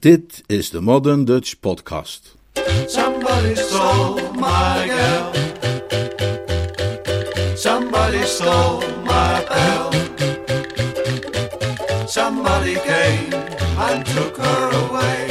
Dit 0.00 0.42
is 0.46 0.70
de 0.70 0.80
Modern 0.80 1.24
Dutch 1.24 1.60
Podcast. 1.60 2.36
Somebody 2.86 3.54
stole 3.54 4.20
my 4.34 4.86
girl. 4.86 5.32
Somebody 7.56 8.22
stole 8.24 8.82
my 9.04 9.44
bell. 9.48 9.90
Somebody 12.06 12.74
came 12.74 13.32
and 13.78 14.06
took 14.06 14.36
her 14.36 14.70
away. 14.86 15.26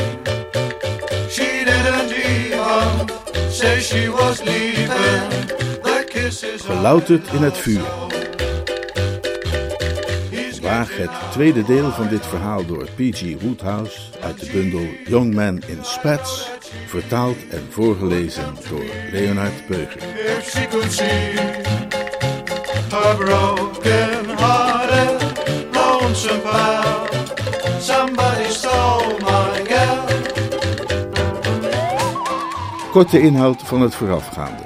She 1.30 1.64
didn't 1.64 2.12
even 2.12 3.08
say 3.50 3.80
she 3.80 4.10
was 4.10 4.40
leaving. 4.44 5.30
The 5.82 6.04
kisses 6.08 6.62
Gelouterd 6.62 7.34
in 7.34 7.44
het 7.44 7.58
vuur. 7.58 8.07
Waag 10.68 10.98
het 10.98 11.32
tweede 11.32 11.64
deel 11.64 11.92
van 11.92 12.08
dit 12.08 12.26
verhaal 12.26 12.66
door 12.66 12.84
P.G. 12.84 13.42
Woodhouse 13.42 14.00
uit 14.22 14.40
de 14.40 14.50
bundel 14.52 14.86
Young 15.06 15.34
Man 15.34 15.62
in 15.68 15.78
Spats, 15.82 16.52
vertaald 16.86 17.38
en 17.50 17.68
voorgelezen 17.70 18.56
door 18.70 18.86
Leonard 19.12 19.68
Beuger. 19.68 20.02
If 20.38 20.50
she 20.50 20.68
could 20.68 20.92
see 20.92 21.34
her 22.90 23.16
broken 23.16 24.38
hearted, 24.38 25.40
lonesome 25.72 26.40
pal, 26.40 27.08
somebody 27.80 28.50
stole 28.50 29.16
my 29.20 29.66
girl. 29.66 30.06
Korte 32.92 33.22
inhoud 33.22 33.62
van 33.62 33.82
het 33.82 33.96
voorafgaande. 33.96 34.64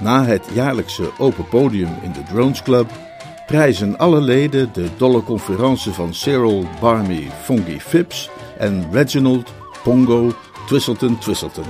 Na 0.00 0.24
het 0.24 0.44
jaarlijkse 0.52 1.10
open 1.18 1.48
podium 1.48 1.94
in 2.02 2.12
de 2.12 2.22
Drones 2.22 2.62
Club 2.62 2.90
prijzen 3.46 3.98
alle 3.98 4.20
leden 4.20 4.72
de 4.72 4.88
dolle 4.96 5.22
conferentie 5.22 5.92
van 5.92 6.14
Cyril 6.14 6.64
Barmy 6.80 7.30
Fungi 7.42 7.80
Phipps 7.80 8.30
en 8.58 8.88
Reginald 8.92 9.52
Pongo 9.82 10.32
Twistleton 10.66 11.18
Twistleton. 11.18 11.64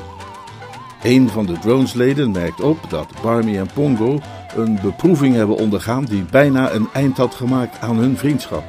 Een 1.02 1.28
van 1.28 1.46
de 1.46 1.58
Drones-leden 1.58 2.30
merkt 2.30 2.60
op 2.60 2.78
dat 2.88 3.06
Barmy 3.22 3.56
en 3.56 3.68
Pongo 3.74 4.20
een 4.56 4.78
beproeving 4.82 5.34
hebben 5.34 5.56
ondergaan 5.56 6.04
die 6.04 6.24
bijna 6.30 6.72
een 6.72 6.88
eind 6.92 7.16
had 7.16 7.34
gemaakt 7.34 7.80
aan 7.80 7.96
hun 7.96 8.16
vriendschap. 8.16 8.64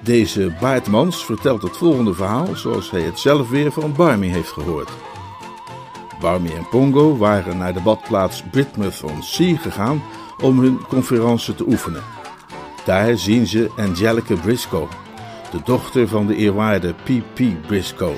Deze 0.00 0.52
Baartmans 0.60 1.24
vertelt 1.24 1.62
het 1.62 1.76
volgende 1.76 2.14
verhaal 2.14 2.56
zoals 2.56 2.90
hij 2.90 3.02
het 3.02 3.18
zelf 3.18 3.50
weer 3.50 3.72
van 3.72 3.92
Barmy 3.96 4.28
heeft 4.28 4.50
gehoord. 4.50 4.90
Barmy 6.20 6.50
en 6.50 6.68
Pongo 6.68 7.16
waren 7.16 7.58
naar 7.58 7.72
de 7.72 7.80
badplaats 7.80 8.42
Britmouth 8.50 9.02
on 9.02 9.22
Sea 9.22 9.56
gegaan 9.56 10.02
om 10.42 10.58
hun 10.58 10.78
conferentie 10.88 11.54
te 11.54 11.66
oefenen. 11.66 12.02
Daar 12.84 13.18
zien 13.18 13.46
ze 13.46 13.70
Angelica 13.76 14.34
Briscoe, 14.34 14.86
de 15.50 15.58
dochter 15.64 16.08
van 16.08 16.26
de 16.26 16.36
eerwaarde 16.36 16.94
P.P. 17.04 17.66
Briscoe. 17.66 18.14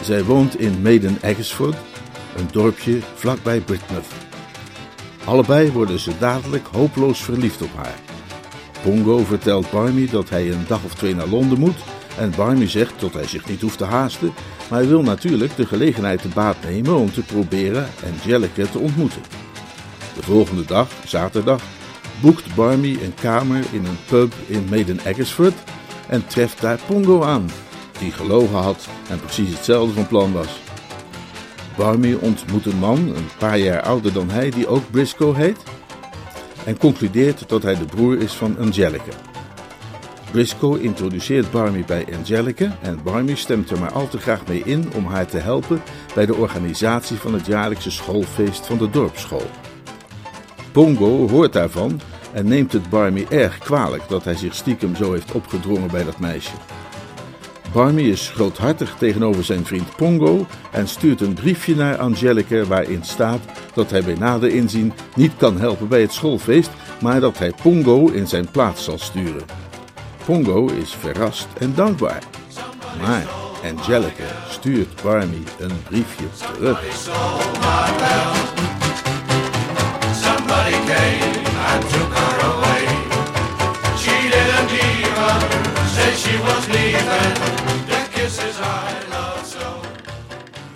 Zij 0.00 0.24
woont 0.24 0.58
in 0.58 0.82
Maiden 0.82 1.18
Eggesford, 1.22 1.76
een 2.36 2.48
dorpje 2.52 2.98
vlakbij 3.14 3.60
Britmouth. 3.60 4.06
Allebei 5.24 5.72
worden 5.72 5.98
ze 5.98 6.12
dadelijk 6.18 6.66
hopeloos 6.72 7.22
verliefd 7.22 7.62
op 7.62 7.74
haar. 7.76 7.98
Pongo 8.82 9.18
vertelt 9.18 9.70
Barmy 9.70 10.08
dat 10.10 10.30
hij 10.30 10.50
een 10.52 10.64
dag 10.68 10.84
of 10.84 10.94
twee 10.94 11.14
naar 11.14 11.28
Londen 11.28 11.58
moet 11.58 11.78
en 12.18 12.32
Barmy 12.36 12.68
zegt 12.68 13.00
dat 13.00 13.12
hij 13.12 13.26
zich 13.26 13.48
niet 13.48 13.60
hoeft 13.60 13.78
te 13.78 13.84
haasten, 13.84 14.32
maar 14.70 14.78
hij 14.78 14.88
wil 14.88 15.02
natuurlijk 15.02 15.56
de 15.56 15.66
gelegenheid 15.66 16.22
te 16.22 16.28
baat 16.28 16.56
nemen 16.64 16.96
om 16.96 17.12
te 17.12 17.22
proberen 17.22 17.88
Angelica 18.12 18.66
te 18.66 18.78
ontmoeten. 18.78 19.22
De 20.18 20.24
volgende 20.24 20.64
dag, 20.64 20.88
zaterdag, 21.06 21.62
boekt 22.20 22.54
Barmy 22.54 22.98
een 23.02 23.14
kamer 23.14 23.64
in 23.72 23.84
een 23.84 23.98
pub 24.06 24.32
in 24.46 24.66
Maiden 24.70 24.98
Eggesford 25.04 25.54
en 26.08 26.26
treft 26.26 26.60
daar 26.60 26.78
Pongo 26.86 27.22
aan, 27.22 27.50
die 27.98 28.12
gelogen 28.12 28.58
had 28.58 28.88
en 29.08 29.20
precies 29.20 29.50
hetzelfde 29.50 29.94
van 29.94 30.06
plan 30.06 30.32
was. 30.32 30.60
Barmy 31.76 32.14
ontmoet 32.20 32.66
een 32.66 32.78
man, 32.78 32.98
een 32.98 33.28
paar 33.38 33.58
jaar 33.58 33.82
ouder 33.82 34.12
dan 34.12 34.30
hij, 34.30 34.50
die 34.50 34.66
ook 34.66 34.90
Briscoe 34.90 35.36
heet, 35.36 35.62
en 36.64 36.78
concludeert 36.78 37.48
dat 37.48 37.62
hij 37.62 37.76
de 37.76 37.84
broer 37.84 38.18
is 38.18 38.32
van 38.32 38.58
Angelica. 38.58 39.12
Briscoe 40.30 40.82
introduceert 40.82 41.50
Barmy 41.50 41.84
bij 41.84 42.06
Angelica 42.16 42.78
en 42.82 43.00
Barmy 43.02 43.34
stemt 43.34 43.70
er 43.70 43.78
maar 43.78 43.92
al 43.92 44.08
te 44.08 44.18
graag 44.18 44.46
mee 44.46 44.62
in 44.64 44.92
om 44.94 45.06
haar 45.06 45.26
te 45.26 45.38
helpen 45.38 45.82
bij 46.14 46.26
de 46.26 46.34
organisatie 46.34 47.16
van 47.16 47.32
het 47.32 47.46
jaarlijkse 47.46 47.90
schoolfeest 47.90 48.66
van 48.66 48.78
de 48.78 48.90
dorpsschool. 48.90 49.50
Pongo 50.72 51.28
hoort 51.28 51.52
daarvan 51.52 52.00
en 52.32 52.48
neemt 52.48 52.72
het 52.72 52.90
Barmy 52.90 53.26
erg 53.28 53.58
kwalijk 53.58 54.02
dat 54.08 54.24
hij 54.24 54.34
zich 54.34 54.54
stiekem 54.54 54.96
zo 54.96 55.12
heeft 55.12 55.32
opgedrongen 55.32 55.90
bij 55.90 56.04
dat 56.04 56.18
meisje. 56.18 56.54
Barmy 57.72 58.02
is 58.02 58.28
groothartig 58.28 58.94
tegenover 58.98 59.44
zijn 59.44 59.64
vriend 59.64 59.96
Pongo 59.96 60.46
en 60.70 60.88
stuurt 60.88 61.20
een 61.20 61.34
briefje 61.34 61.76
naar 61.76 61.96
Angelica 61.98 62.64
waarin 62.64 63.04
staat 63.04 63.40
dat 63.74 63.90
hij 63.90 64.02
bij 64.02 64.14
nader 64.14 64.50
inzien 64.50 64.92
niet 65.14 65.32
kan 65.36 65.58
helpen 65.58 65.88
bij 65.88 66.00
het 66.00 66.12
schoolfeest, 66.12 66.70
maar 67.00 67.20
dat 67.20 67.38
hij 67.38 67.52
Pongo 67.62 68.06
in 68.06 68.26
zijn 68.26 68.50
plaats 68.50 68.84
zal 68.84 68.98
sturen. 68.98 69.44
Pongo 70.24 70.66
is 70.66 70.94
verrast 70.94 71.46
en 71.58 71.74
dankbaar. 71.74 72.22
Maar 73.00 73.26
Angelica 73.64 74.48
stuurt 74.48 75.02
Barmy 75.02 75.42
een 75.58 75.82
briefje 75.88 76.24
terug. 76.52 76.80
Was. 88.58 89.56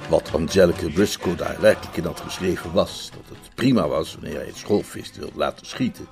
Wat 0.08 0.32
Angelica 0.32 0.88
Briscoe 0.94 1.34
daar 1.34 1.60
werkelijk 1.60 1.96
in 1.96 2.04
had 2.04 2.20
geschreven 2.20 2.72
was 2.72 3.10
dat 3.10 3.38
het 3.38 3.54
prima 3.54 3.88
was 3.88 4.14
wanneer 4.14 4.36
hij 4.36 4.46
het 4.46 4.56
schoolfeest 4.56 5.16
wilde 5.16 5.38
laten 5.38 5.66
schieten, 5.66 6.06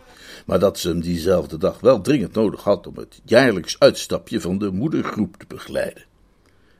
maar 0.47 0.58
dat 0.58 0.78
ze 0.78 0.88
hem 0.88 1.00
diezelfde 1.00 1.58
dag 1.58 1.80
wel 1.80 2.00
dringend 2.00 2.34
nodig 2.34 2.62
had 2.62 2.86
om 2.86 2.97
het 2.97 3.20
jaarlijks 3.24 3.78
uitstapje 3.78 4.41
van 4.41 4.58
de 4.58 4.70
moedergroep 4.70 5.36
te 5.36 5.44
begeleiden. 5.48 6.09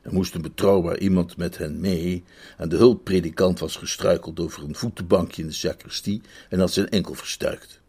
Er 0.01 0.13
moest 0.13 0.35
een 0.35 0.41
betrouwbaar 0.41 0.97
iemand 0.97 1.37
met 1.37 1.57
hen 1.57 1.79
mee 1.79 2.23
en 2.57 2.69
de 2.69 2.75
hulppredikant 2.75 3.59
was 3.59 3.75
gestruikeld 3.75 4.39
over 4.39 4.63
een 4.63 4.75
voetenbankje 4.75 5.41
in 5.41 5.47
de 5.47 5.53
sacristie 5.53 6.21
en 6.49 6.59
had 6.59 6.71
zijn 6.71 6.89
enkel 6.89 7.13
verstuikt. 7.13 7.79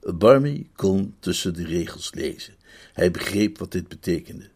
Barmy 0.00 0.66
kon 0.76 1.14
tussen 1.18 1.54
de 1.54 1.64
regels 1.64 2.14
lezen. 2.14 2.54
Hij 2.92 3.10
begreep 3.10 3.58
wat 3.58 3.72
dit 3.72 3.88
betekende. 3.88 4.48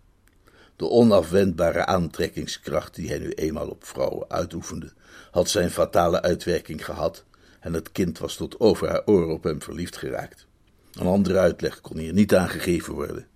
De 0.77 0.89
onafwendbare 0.89 1.87
aantrekkingskracht 1.87 2.95
die 2.95 3.09
hij 3.09 3.19
nu 3.19 3.31
eenmaal 3.31 3.69
op 3.69 3.85
vrouwen 3.85 4.31
uitoefende, 4.31 4.93
had 5.31 5.49
zijn 5.49 5.71
fatale 5.71 6.23
uitwerking 6.23 6.85
gehad 6.85 7.25
en 7.61 7.73
het 7.73 7.93
kind 7.93 8.19
was 8.19 8.37
tot 8.37 8.61
over 8.61 8.89
haar 8.89 9.03
oren 9.05 9.35
op 9.35 9.45
hem 9.45 9.63
verliefd 9.63 9.97
geraakt. 9.97 10.47
Een 10.93 11.07
andere 11.07 11.39
uitleg 11.39 11.81
kon 11.81 11.99
hier 11.99 12.13
niet 12.13 12.35
aangegeven 12.35 12.95
worden. 12.95 13.27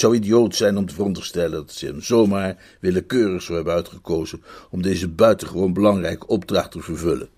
Het 0.00 0.08
zou 0.08 0.20
idioot 0.20 0.54
zijn 0.54 0.76
om 0.76 0.86
te 0.86 0.94
veronderstellen 0.94 1.50
dat 1.50 1.72
ze 1.72 1.86
hem 1.86 2.02
zomaar 2.02 2.56
willekeurig 2.80 3.42
zou 3.42 3.54
hebben 3.56 3.74
uitgekozen 3.74 4.42
om 4.70 4.82
deze 4.82 5.08
buitengewoon 5.08 5.72
belangrijke 5.72 6.26
opdracht 6.26 6.70
te 6.70 6.80
vervullen. 6.80 7.28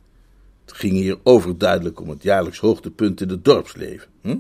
Het 0.64 0.74
ging 0.74 0.92
hier 0.92 1.18
overduidelijk 1.22 2.00
om 2.00 2.08
het 2.08 2.22
jaarlijks 2.22 2.58
hoogtepunt 2.58 3.20
in 3.20 3.28
het 3.28 3.44
dorpsleven. 3.44 4.08
Hm? 4.20 4.36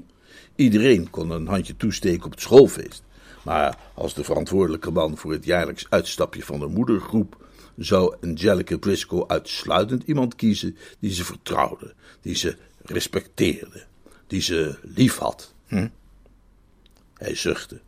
Iedereen 0.54 1.10
kon 1.10 1.30
een 1.30 1.46
handje 1.46 1.76
toesteken 1.76 2.24
op 2.24 2.30
het 2.30 2.40
schoolfeest. 2.40 3.02
Maar 3.44 3.78
als 3.94 4.14
de 4.14 4.24
verantwoordelijke 4.24 4.90
man 4.90 5.16
voor 5.16 5.32
het 5.32 5.44
jaarlijks 5.44 5.86
uitstapje 5.88 6.42
van 6.42 6.60
de 6.60 6.66
moedergroep 6.66 7.46
zou 7.76 8.16
Angelica 8.20 8.76
Briscoe 8.76 9.28
uitsluitend 9.28 10.02
iemand 10.06 10.34
kiezen 10.34 10.76
die 10.98 11.12
ze 11.12 11.24
vertrouwde, 11.24 11.94
die 12.20 12.34
ze 12.34 12.56
respecteerde, 12.82 13.84
die 14.26 14.40
ze 14.40 14.78
lief 14.82 15.16
had. 15.16 15.54
Hm? 15.66 15.88
Hij 17.14 17.34
zuchtte. 17.34 17.80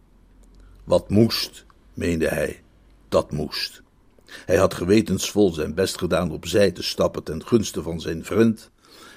Wat 0.84 1.10
moest, 1.10 1.64
meende 1.94 2.28
hij, 2.28 2.62
dat 3.08 3.32
moest. 3.32 3.82
Hij 4.26 4.56
had 4.56 4.74
gewetensvol 4.74 5.52
zijn 5.52 5.74
best 5.74 5.98
gedaan 5.98 6.32
opzij 6.32 6.70
te 6.70 6.82
stappen 6.82 7.22
ten 7.22 7.46
gunste 7.46 7.82
van 7.82 8.00
zijn 8.00 8.24
vriend, 8.24 8.70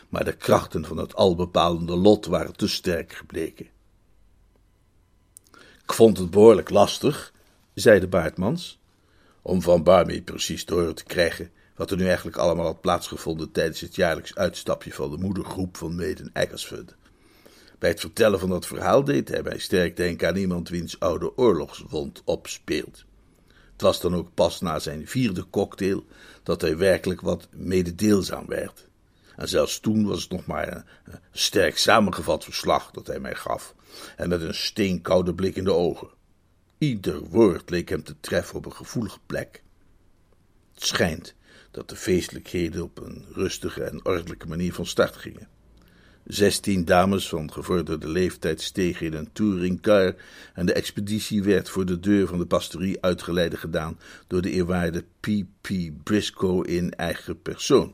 maar 0.10 0.26
de 0.26 0.36
krachten 0.36 0.86
van 0.86 0.98
het 0.98 1.16
albepalende 1.16 1.96
lot 1.96 2.26
waren 2.26 2.56
te 2.56 2.68
sterk 2.68 3.14
gebleken. 3.14 3.68
Ik 5.84 5.94
vond 5.94 6.18
het 6.18 6.30
behoorlijk 6.30 6.70
lastig, 6.70 7.34
zei 7.74 8.00
de 8.00 8.08
baardmans, 8.08 8.80
om 9.42 9.62
van 9.62 9.84
Barmy 9.84 10.22
precies 10.22 10.64
te 10.64 10.74
horen 10.74 10.96
te 10.96 11.04
krijgen 11.04 11.52
wat 11.76 11.92
er 11.92 11.98
nu 11.98 12.06
eigenlijk 12.06 12.38
allemaal 12.38 12.66
had 12.66 12.82
plaatsgevonden 12.82 13.52
tijdens 13.52 13.82
het 13.82 13.96
jaarlijks 13.96 14.36
uitstapje 14.36 14.94
van 14.94 15.12
de 15.12 15.18
moedergroep 15.18 15.78
van 15.78 15.96
Maiden 15.96 16.30
Eggersford. 16.34 16.96
Bij 17.80 17.90
het 17.90 18.00
vertellen 18.00 18.40
van 18.40 18.50
dat 18.50 18.66
verhaal 18.66 19.04
deed 19.04 19.30
hij 19.30 19.44
mij 19.44 19.58
sterk 19.58 19.98
denken 19.98 20.28
aan 20.28 20.36
iemand 20.36 20.70
wiens 20.70 21.00
oude 21.00 21.38
oorlogswond 21.38 22.22
opspeelt. 22.26 23.06
Het 23.72 23.82
was 23.82 24.02
dan 24.02 24.16
ook 24.16 24.34
pas 24.34 24.62
na 24.62 24.80
zijn 24.80 25.08
vierde 25.08 25.46
cocktail 25.50 26.06
dat 26.44 26.62
hij 26.62 26.78
werkelijk 26.78 27.22
wat 27.22 27.48
mededeelzaam 27.52 28.48
werd. 28.48 28.88
En 29.36 29.50
zelfs 29.50 29.80
toen 29.80 30.06
was 30.08 30.22
het 30.22 30.32
nog 30.32 30.46
maar 30.46 30.74
een, 31.04 31.20
sterk 31.32 31.78
samengevat 31.78 32.44
verslag 32.44 32.92
dat 32.92 33.08
hij 33.08 33.20
mij 33.20 33.36
gaf, 33.36 33.76
en 34.16 34.30
met 34.30 34.42
een 34.42 34.56
steenkoude 34.56 35.34
blik 35.34 35.56
in 35.56 35.64
de 35.64 35.74
ogen. 35.74 36.10
Ieder 36.78 37.20
woord 37.20 37.70
leek 37.70 37.90
hem 37.90 38.04
te 38.04 38.16
treffen 38.20 38.56
op 38.56 38.66
een 38.66 38.74
gevoelige 38.74 39.20
plek. 39.26 39.64
Het 40.74 40.84
schijnt 40.84 41.36
dat 41.72 41.90
de 41.90 41.96
feestelijkheden 41.96 42.84
op 42.84 42.98
een 42.98 43.26
rustige 43.34 43.84
en 43.84 44.06
ordelijke 44.06 44.48
manier 44.48 44.74
van 44.74 44.86
start 44.86 45.16
gingen. 45.16 45.48
Zestien 46.28 46.86
dames 46.86 47.30
van 47.30 47.52
gevorderde 47.52 48.08
leeftijd 48.08 48.62
stegen 48.62 49.06
in 49.06 49.14
een 49.14 49.32
touringcar 49.34 50.16
en 50.54 50.66
de 50.66 50.74
expeditie 50.74 51.44
werd 51.44 51.70
voor 51.70 51.86
de 51.86 52.00
deur 52.00 52.28
van 52.28 52.40
de 52.40 52.46
pastorie 52.46 53.02
uitgeleide 53.02 53.58
gedaan 53.58 54.00
door 54.28 54.42
de 54.42 54.52
eerwaarde 54.52 55.04
P.P. 55.20 55.70
Briscoe 56.04 56.68
in 56.68 56.94
eigen 56.94 57.42
persoon. 57.42 57.94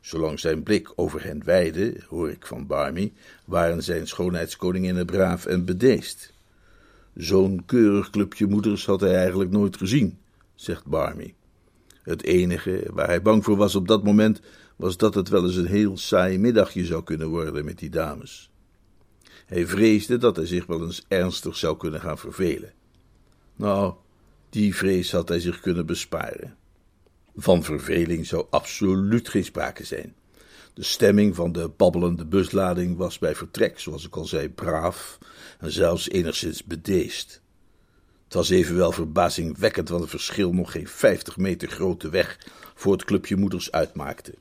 Zolang 0.00 0.40
zijn 0.40 0.62
blik 0.62 0.92
over 0.94 1.24
hen 1.24 1.44
weide, 1.44 1.96
hoor 2.08 2.30
ik 2.30 2.46
van 2.46 2.66
Barmy, 2.66 3.12
waren 3.44 3.82
zijn 3.82 4.06
schoonheidskoninginnen 4.06 5.06
braaf 5.06 5.46
en 5.46 5.64
bedeesd. 5.64 6.32
Zo'n 7.14 7.62
keurig 7.66 8.10
clubje 8.10 8.46
moeders 8.46 8.86
had 8.86 9.00
hij 9.00 9.14
eigenlijk 9.14 9.50
nooit 9.50 9.76
gezien, 9.76 10.18
zegt 10.54 10.86
Barmy. 10.86 11.34
Het 12.02 12.22
enige 12.22 12.84
waar 12.92 13.06
hij 13.06 13.22
bang 13.22 13.44
voor 13.44 13.56
was 13.56 13.74
op 13.74 13.88
dat 13.88 14.04
moment 14.04 14.40
was 14.82 14.96
dat 14.96 15.14
het 15.14 15.28
wel 15.28 15.44
eens 15.44 15.56
een 15.56 15.66
heel 15.66 15.96
saai 15.96 16.38
middagje 16.38 16.84
zou 16.84 17.02
kunnen 17.02 17.28
worden 17.28 17.64
met 17.64 17.78
die 17.78 17.90
dames. 17.90 18.50
Hij 19.46 19.66
vreesde 19.66 20.18
dat 20.18 20.36
hij 20.36 20.46
zich 20.46 20.66
wel 20.66 20.82
eens 20.82 21.04
ernstig 21.08 21.56
zou 21.56 21.76
kunnen 21.76 22.00
gaan 22.00 22.18
vervelen. 22.18 22.72
Nou, 23.56 23.94
die 24.50 24.74
vrees 24.74 25.12
had 25.12 25.28
hij 25.28 25.40
zich 25.40 25.60
kunnen 25.60 25.86
besparen. 25.86 26.56
Van 27.36 27.62
verveling 27.62 28.26
zou 28.26 28.46
absoluut 28.50 29.28
geen 29.28 29.44
sprake 29.44 29.84
zijn. 29.84 30.14
De 30.74 30.84
stemming 30.84 31.34
van 31.34 31.52
de 31.52 31.70
babbelende 31.76 32.24
buslading 32.24 32.96
was 32.96 33.18
bij 33.18 33.34
vertrek, 33.34 33.78
zoals 33.78 34.06
ik 34.06 34.16
al 34.16 34.24
zei, 34.24 34.48
braaf 34.48 35.18
en 35.58 35.72
zelfs 35.72 36.08
enigszins 36.08 36.64
bedeesd. 36.64 37.42
Het 38.24 38.34
was 38.34 38.50
evenwel 38.50 38.92
verbazingwekkend 38.92 39.88
wat 39.88 40.00
het 40.00 40.10
verschil 40.10 40.52
nog 40.52 40.72
geen 40.72 40.88
vijftig 40.88 41.36
meter 41.36 41.68
grote 41.68 42.08
weg 42.08 42.38
voor 42.74 42.92
het 42.92 43.04
clubje 43.04 43.36
moeders 43.36 43.72
uitmaakte. 43.72 44.34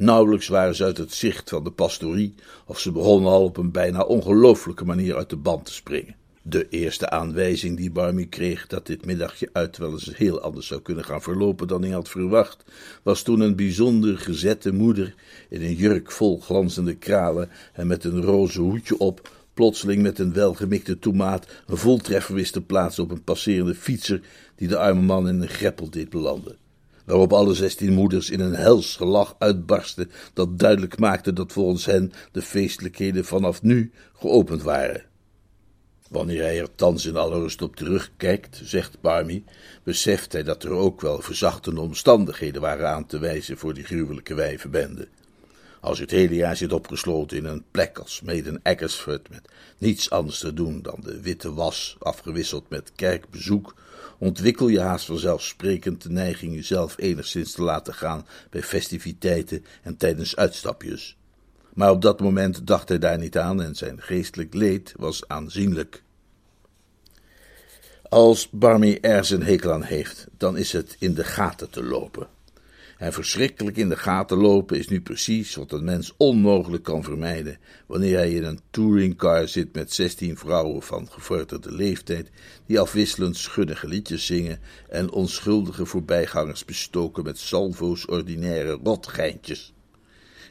Nauwelijks 0.00 0.48
waren 0.48 0.74
ze 0.74 0.84
uit 0.84 0.96
het 0.96 1.14
zicht 1.14 1.48
van 1.48 1.64
de 1.64 1.70
pastorie, 1.70 2.34
of 2.66 2.78
ze 2.78 2.92
begonnen 2.92 3.30
al 3.30 3.44
op 3.44 3.56
een 3.56 3.70
bijna 3.70 4.02
ongelooflijke 4.02 4.84
manier 4.84 5.16
uit 5.16 5.30
de 5.30 5.36
band 5.36 5.64
te 5.64 5.72
springen. 5.72 6.14
De 6.42 6.68
eerste 6.68 7.10
aanwijzing 7.10 7.76
die 7.76 7.90
Barmy 7.90 8.26
kreeg 8.26 8.66
dat 8.66 8.86
dit 8.86 9.04
middagje 9.04 9.48
uit 9.52 9.76
wel 9.76 9.90
eens 9.90 10.16
heel 10.16 10.40
anders 10.40 10.66
zou 10.66 10.80
kunnen 10.80 11.04
gaan 11.04 11.22
verlopen 11.22 11.68
dan 11.68 11.82
hij 11.82 11.90
had 11.90 12.08
verwacht, 12.08 12.64
was 13.02 13.22
toen 13.22 13.40
een 13.40 13.56
bijzonder 13.56 14.18
gezette 14.18 14.72
moeder 14.72 15.14
in 15.48 15.62
een 15.62 15.74
jurk 15.74 16.10
vol 16.12 16.40
glanzende 16.40 16.94
kralen 16.94 17.48
en 17.72 17.86
met 17.86 18.04
een 18.04 18.22
roze 18.22 18.60
hoedje 18.60 18.98
op, 18.98 19.30
plotseling 19.54 20.02
met 20.02 20.18
een 20.18 20.32
welgemikte 20.32 20.98
tomaat 20.98 21.46
een 21.66 21.76
voltreffer 21.76 22.34
wist 22.34 22.52
te 22.52 22.62
plaatsen 22.62 23.02
op 23.02 23.10
een 23.10 23.24
passerende 23.24 23.74
fietser 23.74 24.20
die 24.56 24.68
de 24.68 24.78
arme 24.78 25.02
man 25.02 25.28
in 25.28 25.40
een 25.40 25.48
greppel 25.48 25.90
deed 25.90 26.10
belanden 26.10 26.59
waarop 27.10 27.32
alle 27.32 27.54
zestien 27.54 27.92
moeders 27.92 28.30
in 28.30 28.40
een 28.40 28.54
hels 28.54 28.96
gelach 28.96 29.34
uitbarsten, 29.38 30.10
dat 30.32 30.58
duidelijk 30.58 30.98
maakte 30.98 31.32
dat 31.32 31.52
volgens 31.52 31.84
hen 31.84 32.12
de 32.32 32.42
feestelijkheden 32.42 33.24
vanaf 33.24 33.62
nu 33.62 33.92
geopend 34.12 34.62
waren. 34.62 35.04
Wanneer 36.08 36.42
hij 36.42 36.60
er 36.60 36.74
thans 36.74 37.06
in 37.06 37.16
alle 37.16 37.38
rust 37.38 37.62
op 37.62 37.76
terugkijkt, 37.76 38.60
zegt 38.62 39.00
Barmy, 39.00 39.44
beseft 39.82 40.32
hij 40.32 40.42
dat 40.42 40.62
er 40.62 40.70
ook 40.70 41.00
wel 41.00 41.20
verzachtende 41.20 41.80
omstandigheden 41.80 42.60
waren 42.60 42.88
aan 42.88 43.06
te 43.06 43.18
wijzen 43.18 43.58
voor 43.58 43.74
die 43.74 43.84
gruwelijke 43.84 44.34
wijvenbende. 44.34 45.08
Als 45.80 45.96
je 45.96 46.02
het 46.02 46.12
hele 46.12 46.34
jaar 46.34 46.56
zit 46.56 46.72
opgesloten 46.72 47.36
in 47.36 47.44
een 47.44 47.64
plek 47.70 47.98
als 47.98 48.20
Maiden 48.20 48.60
Eggersford 48.62 49.28
met 49.28 49.48
niets 49.78 50.10
anders 50.10 50.38
te 50.38 50.54
doen 50.54 50.82
dan 50.82 51.00
de 51.02 51.20
witte 51.20 51.54
was, 51.54 51.96
afgewisseld 51.98 52.68
met 52.68 52.92
kerkbezoek, 52.94 53.74
ontwikkel 54.18 54.68
je 54.68 54.80
haast 54.80 55.06
vanzelfsprekend 55.06 56.02
de 56.02 56.10
neiging 56.10 56.54
jezelf 56.54 56.94
enigszins 56.98 57.52
te 57.52 57.62
laten 57.62 57.94
gaan 57.94 58.26
bij 58.50 58.62
festiviteiten 58.62 59.64
en 59.82 59.96
tijdens 59.96 60.36
uitstapjes. 60.36 61.16
Maar 61.74 61.90
op 61.90 62.02
dat 62.02 62.20
moment 62.20 62.66
dacht 62.66 62.88
hij 62.88 62.98
daar 62.98 63.18
niet 63.18 63.38
aan 63.38 63.62
en 63.62 63.74
zijn 63.74 64.02
geestelijk 64.02 64.54
leed 64.54 64.92
was 64.96 65.28
aanzienlijk. 65.28 66.02
Als 68.08 68.48
Barmy 68.50 68.98
er 69.00 69.32
een 69.32 69.42
hekel 69.42 69.72
aan 69.72 69.82
heeft, 69.82 70.26
dan 70.36 70.56
is 70.56 70.72
het 70.72 70.96
in 70.98 71.14
de 71.14 71.24
gaten 71.24 71.70
te 71.70 71.82
lopen. 71.82 72.28
En 73.00 73.12
verschrikkelijk 73.12 73.76
in 73.76 73.88
de 73.88 73.96
gaten 73.96 74.36
lopen 74.36 74.78
is 74.78 74.88
nu 74.88 75.00
precies 75.00 75.54
wat 75.54 75.72
een 75.72 75.84
mens 75.84 76.14
onmogelijk 76.16 76.82
kan 76.82 77.02
vermijden 77.02 77.58
wanneer 77.86 78.16
hij 78.16 78.32
in 78.32 78.44
een 78.44 78.60
touringcar 78.70 79.48
zit 79.48 79.74
met 79.74 79.92
zestien 79.92 80.36
vrouwen 80.36 80.82
van 80.82 81.08
gevorderde 81.10 81.72
leeftijd 81.72 82.30
die 82.66 82.80
afwisselend 82.80 83.36
schunnige 83.36 83.88
liedjes 83.88 84.26
zingen 84.26 84.60
en 84.88 85.10
onschuldige 85.10 85.86
voorbijgangers 85.86 86.64
bestoken 86.64 87.24
met 87.24 87.38
salvo's 87.38 88.08
ordinaire 88.08 88.78
rotgeintjes. 88.82 89.72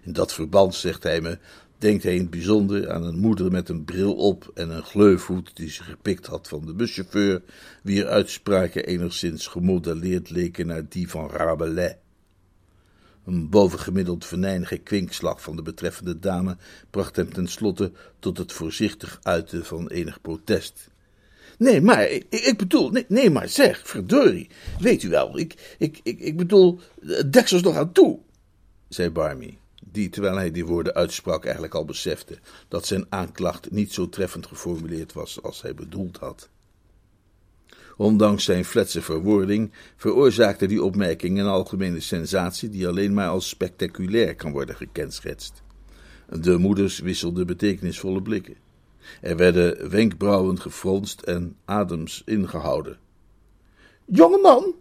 In 0.04 0.14
dat 0.14 0.34
verband, 0.34 0.76
zegt 0.76 1.04
hij 1.04 1.22
me, 1.22 1.38
denkt 1.78 2.04
hij 2.04 2.14
in 2.14 2.22
het 2.22 2.30
bijzonder 2.30 2.92
aan 2.92 3.04
een 3.04 3.20
moeder 3.20 3.52
met 3.52 3.70
een 3.70 3.86
bril 3.86 4.16
op 4.16 4.52
en 4.54 4.70
een 4.70 4.84
gleufhoed 4.84 5.56
die 5.56 5.70
ze 5.70 5.84
gepikt 5.84 6.26
had 6.26 6.48
van 6.48 6.66
de 6.66 6.74
buschauffeur, 6.74 7.42
wier 7.84 8.08
uitspraken 8.08 8.86
enigszins 8.86 9.48
gemodelleerd 9.48 10.30
leken 10.30 10.68
naar 10.68 10.90
die 10.90 11.10
van 11.10 11.30
Rabelais. 11.30 11.96
Een 13.30 13.50
bovengemiddeld 13.50 14.26
venijnige 14.26 14.78
kwinkslag 14.78 15.42
van 15.42 15.56
de 15.56 15.62
betreffende 15.62 16.20
dame 16.20 16.58
bracht 16.90 17.16
hem 17.16 17.34
tenslotte 17.34 17.92
tot 18.20 18.38
het 18.38 18.52
voorzichtig 18.52 19.20
uiten 19.22 19.66
van 19.66 19.88
enig 19.88 20.22
protest. 20.22 20.90
Nee, 21.58 21.82
maar, 21.82 22.10
ik, 22.10 22.26
ik 22.30 22.58
bedoel, 22.58 22.92
nee, 23.08 23.30
maar 23.30 23.50
zeg, 23.50 23.82
verdorie, 23.88 24.50
weet 24.80 25.04
u 25.04 25.10
wel, 25.10 25.38
ik, 25.38 25.76
ik, 25.78 26.00
ik, 26.04 26.20
ik 26.20 26.38
bedoel, 26.38 26.80
deksels 27.30 27.62
nog 27.62 27.76
aan 27.76 27.92
toe, 27.92 28.20
zei 28.88 29.10
Barmy, 29.10 29.58
die, 29.86 30.10
terwijl 30.10 30.36
hij 30.36 30.52
die 30.52 30.66
woorden 30.66 30.94
uitsprak, 30.94 31.44
eigenlijk 31.44 31.74
al 31.74 31.86
besefte 31.86 32.38
dat 32.68 32.86
zijn 32.86 33.06
aanklacht 33.10 33.72
niet 33.72 33.94
zo 33.94 34.10
treffend 34.10 34.46
geformuleerd 34.46 35.14
was 35.14 35.42
als 35.42 35.62
hij 35.62 35.74
bedoeld 35.74 36.18
had. 36.18 36.50
Ondanks 38.00 38.44
zijn 38.44 38.66
fletse 38.66 39.02
verwoording 39.02 39.72
veroorzaakte 39.96 40.66
die 40.66 40.84
opmerking 40.84 41.40
een 41.40 41.46
algemene 41.46 42.00
sensatie 42.00 42.70
die 42.70 42.88
alleen 42.88 43.14
maar 43.14 43.28
als 43.28 43.50
spectaculair 43.50 44.36
kan 44.36 44.52
worden 44.52 44.76
gekenschetst. 44.76 45.62
De 46.30 46.58
moeders 46.58 47.00
wisselden 47.00 47.48
betekenisvolle 47.48 48.22
blikken. 48.22 48.56
Er 49.22 49.36
werden 49.38 49.90
wenkbrauwen 49.90 50.60
gefronst 50.60 51.22
en 51.22 51.56
adems 51.66 52.22
ingehouden. 52.26 52.98
Jongeman, 54.06 54.76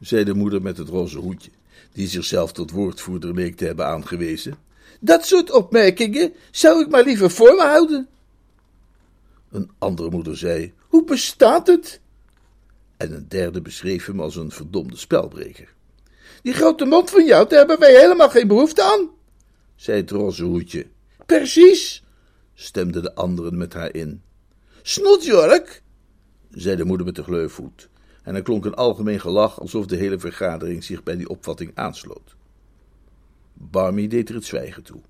zei 0.00 0.24
de 0.24 0.34
moeder 0.34 0.62
met 0.62 0.76
het 0.76 0.88
roze 0.88 1.18
hoedje, 1.18 1.50
die 1.92 2.08
zichzelf 2.08 2.52
tot 2.52 2.70
woordvoerder 2.70 3.34
leek 3.34 3.56
te 3.56 3.64
hebben 3.64 3.86
aangewezen, 3.86 4.56
dat 5.00 5.26
soort 5.26 5.52
opmerkingen 5.52 6.32
zou 6.50 6.80
ik 6.80 6.90
maar 6.90 7.04
liever 7.04 7.30
voor 7.30 7.54
me 7.54 7.62
houden. 7.62 8.08
Een 9.50 9.70
andere 9.78 10.10
moeder 10.10 10.36
zei: 10.36 10.72
Hoe 10.88 11.04
bestaat 11.04 11.66
het? 11.66 12.00
En 12.96 13.12
een 13.12 13.28
derde 13.28 13.62
beschreef 13.62 14.06
hem 14.06 14.20
als 14.20 14.36
een 14.36 14.50
verdomde 14.50 14.96
spelbreker. 14.96 15.74
Die 16.42 16.52
grote 16.52 16.84
mond 16.84 17.10
van 17.10 17.26
jou, 17.26 17.48
daar 17.48 17.58
hebben 17.58 17.78
wij 17.78 18.00
helemaal 18.00 18.30
geen 18.30 18.48
behoefte 18.48 18.82
aan, 18.82 19.10
zei 19.76 20.00
het 20.00 20.10
roze 20.10 20.44
hoedje. 20.44 20.86
Precies, 21.26 22.04
stemden 22.54 23.02
de 23.02 23.14
anderen 23.14 23.56
met 23.56 23.72
haar 23.72 23.94
in. 23.94 24.22
Snotjurk, 24.82 25.82
zei 26.50 26.76
de 26.76 26.84
moeder 26.84 27.06
met 27.06 27.14
de 27.14 27.22
gleufvoet, 27.22 27.88
en 28.22 28.34
er 28.34 28.42
klonk 28.42 28.64
een 28.64 28.74
algemeen 28.74 29.20
gelach 29.20 29.60
alsof 29.60 29.86
de 29.86 29.96
hele 29.96 30.18
vergadering 30.18 30.84
zich 30.84 31.02
bij 31.02 31.16
die 31.16 31.28
opvatting 31.28 31.70
aansloot. 31.74 32.36
Barmy 33.52 34.08
deed 34.08 34.28
er 34.28 34.34
het 34.34 34.44
zwijgen 34.44 34.82
toe. 34.82 35.00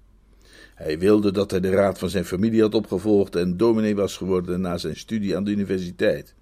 Hij 0.75 0.99
wilde 0.99 1.33
dat 1.33 1.51
hij 1.51 1.61
de 1.61 1.71
raad 1.71 1.99
van 1.99 2.09
zijn 2.09 2.25
familie 2.25 2.61
had 2.61 2.75
opgevolgd 2.75 3.37
en 3.37 3.57
dominee 3.57 3.95
was 3.95 4.17
geworden 4.17 4.61
na 4.61 4.79
zijn 4.79 4.97
studie 4.97 5.37
aan 5.37 5.45
de 5.45 5.51
universiteit. 5.51 6.35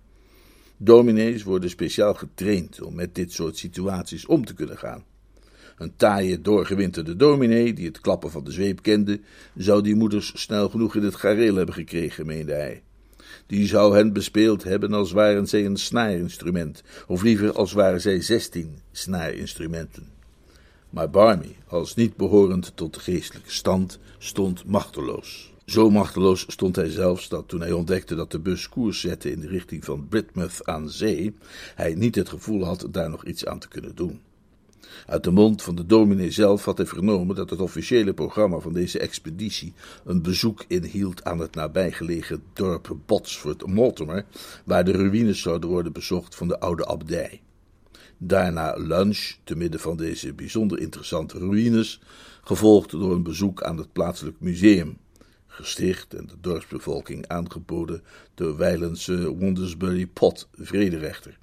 Dominees 0.76 1.42
worden 1.42 1.70
speciaal 1.70 2.14
getraind 2.14 2.82
om 2.82 2.94
met 2.94 3.14
dit 3.14 3.32
soort 3.32 3.56
situaties 3.56 4.26
om 4.26 4.44
te 4.44 4.54
kunnen 4.54 4.78
gaan. 4.78 5.04
Een 5.78 5.96
taaie, 5.96 6.40
doorgewinterde 6.40 7.16
dominee, 7.16 7.72
die 7.72 7.86
het 7.86 8.00
klappen 8.00 8.30
van 8.30 8.44
de 8.44 8.52
zweep 8.52 8.82
kende, 8.82 9.20
zou 9.56 9.82
die 9.82 9.94
moeders 9.94 10.32
snel 10.34 10.68
genoeg 10.68 10.96
in 10.96 11.02
het 11.02 11.14
gareel 11.14 11.54
hebben 11.54 11.74
gekregen, 11.74 12.26
meende 12.26 12.52
hij. 12.52 12.82
Die 13.46 13.66
zou 13.66 13.96
hen 13.96 14.12
bespeeld 14.12 14.64
hebben 14.64 14.92
als 14.92 15.12
waren 15.12 15.46
zij 15.46 15.64
een 15.64 15.76
snaarinstrument, 15.76 16.82
of 17.06 17.22
liever 17.22 17.52
als 17.52 17.72
waren 17.72 18.00
zij 18.00 18.20
zestien 18.20 18.78
snaarinstrumenten. 18.92 20.08
Maar 20.90 21.10
Barmy, 21.10 21.56
als 21.66 21.94
niet 21.94 22.16
behorend 22.16 22.72
tot 22.74 22.94
de 22.94 23.00
geestelijke 23.00 23.52
stand, 23.52 23.98
stond 24.18 24.64
machteloos. 24.64 25.53
Zo 25.64 25.90
machteloos 25.90 26.44
stond 26.48 26.76
hij 26.76 26.90
zelfs 26.90 27.28
dat 27.28 27.48
toen 27.48 27.60
hij 27.60 27.72
ontdekte 27.72 28.14
dat 28.14 28.30
de 28.30 28.38
bus 28.38 28.68
koers 28.68 29.00
zette 29.00 29.30
in 29.30 29.40
de 29.40 29.48
richting 29.48 29.84
van 29.84 30.08
Britmouth 30.08 30.66
aan 30.66 30.90
zee, 30.90 31.34
hij 31.74 31.94
niet 31.94 32.14
het 32.14 32.28
gevoel 32.28 32.64
had 32.64 32.86
daar 32.90 33.10
nog 33.10 33.24
iets 33.24 33.46
aan 33.46 33.58
te 33.58 33.68
kunnen 33.68 33.94
doen. 33.94 34.20
Uit 35.06 35.24
de 35.24 35.30
mond 35.30 35.62
van 35.62 35.74
de 35.74 35.86
dominee 35.86 36.30
zelf 36.30 36.64
had 36.64 36.76
hij 36.76 36.86
vernomen 36.86 37.36
dat 37.36 37.50
het 37.50 37.60
officiële 37.60 38.14
programma 38.14 38.58
van 38.58 38.72
deze 38.72 38.98
expeditie 38.98 39.72
een 40.04 40.22
bezoek 40.22 40.64
inhield 40.68 41.24
aan 41.24 41.38
het 41.38 41.54
nabijgelegen 41.54 42.42
dorp 42.52 42.96
Botsford 43.06 43.66
Mortimer, 43.66 44.24
waar 44.64 44.84
de 44.84 44.92
ruïnes 44.92 45.40
zouden 45.40 45.70
worden 45.70 45.92
bezocht 45.92 46.34
van 46.34 46.48
de 46.48 46.60
oude 46.60 46.86
abdij. 46.86 47.40
Daarna 48.18 48.74
lunch, 48.76 49.36
te 49.44 49.56
midden 49.56 49.80
van 49.80 49.96
deze 49.96 50.32
bijzonder 50.32 50.78
interessante 50.78 51.38
ruïnes, 51.38 52.00
gevolgd 52.42 52.90
door 52.90 53.12
een 53.12 53.22
bezoek 53.22 53.62
aan 53.62 53.78
het 53.78 53.92
plaatselijk 53.92 54.36
museum, 54.40 54.96
gesticht 55.54 56.14
en 56.14 56.26
de 56.26 56.40
dorpsbevolking 56.40 57.28
aangeboden 57.28 58.02
door 58.34 58.56
Weilense 58.56 59.34
Wondersbury 59.34 60.06
Pot, 60.06 60.48
vrederechter. 60.52 61.38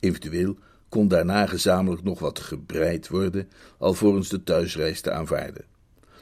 Eventueel 0.00 0.56
kon 0.88 1.08
daarna 1.08 1.46
gezamenlijk 1.46 2.02
nog 2.02 2.18
wat 2.18 2.38
gebreid 2.38 3.08
worden, 3.08 3.48
alvorens 3.78 4.28
de 4.28 4.42
thuisreis 4.42 5.00
te 5.00 5.10
aanvaarden. 5.10 5.64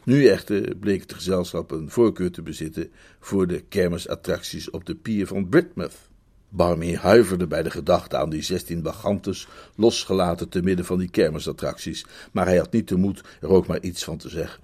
Nu 0.04 0.26
echter 0.26 0.76
bleek 0.76 1.00
het 1.00 1.12
gezelschap 1.12 1.70
een 1.70 1.90
voorkeur 1.90 2.30
te 2.30 2.42
bezitten 2.42 2.90
voor 3.20 3.46
de 3.46 3.60
kermisattracties 3.60 4.70
op 4.70 4.84
de 4.84 4.94
pier 4.94 5.26
van 5.26 5.48
Britmouth. 5.48 5.96
Barmy 6.48 6.94
huiverde 6.94 7.46
bij 7.46 7.62
de 7.62 7.70
gedachte 7.70 8.16
aan 8.16 8.30
die 8.30 8.42
zestien 8.42 8.82
bagantes, 8.82 9.48
losgelaten 9.74 10.48
te 10.48 10.62
midden 10.62 10.84
van 10.84 10.98
die 10.98 11.10
kermisattracties, 11.10 12.06
maar 12.32 12.46
hij 12.46 12.56
had 12.56 12.72
niet 12.72 12.88
de 12.88 12.96
moed 12.96 13.24
er 13.40 13.48
ook 13.48 13.66
maar 13.66 13.80
iets 13.80 14.04
van 14.04 14.16
te 14.16 14.28
zeggen. 14.28 14.62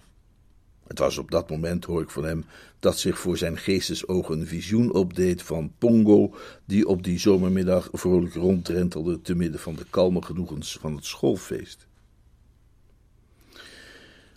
Het 0.87 0.99
was 0.99 1.19
op 1.19 1.31
dat 1.31 1.51
moment, 1.51 1.85
hoor 1.85 2.03
ik 2.03 2.11
van 2.11 2.25
hem, 2.25 2.45
dat 2.79 2.99
zich 2.99 3.19
voor 3.19 3.37
zijn 3.37 3.59
geestesogen 3.59 4.41
een 4.41 4.47
visioen 4.47 4.93
opdeed 4.93 5.43
van 5.43 5.73
Pongo, 5.79 6.35
die 6.65 6.89
op 6.89 7.03
die 7.03 7.19
zomermiddag 7.19 7.89
vrolijk 7.93 8.35
rondrentelde 8.35 9.21
te 9.21 9.35
midden 9.35 9.61
van 9.61 9.75
de 9.75 9.87
kalme 9.91 10.23
genoegens 10.23 10.79
van 10.81 10.95
het 10.95 11.05
schoolfeest. 11.05 11.87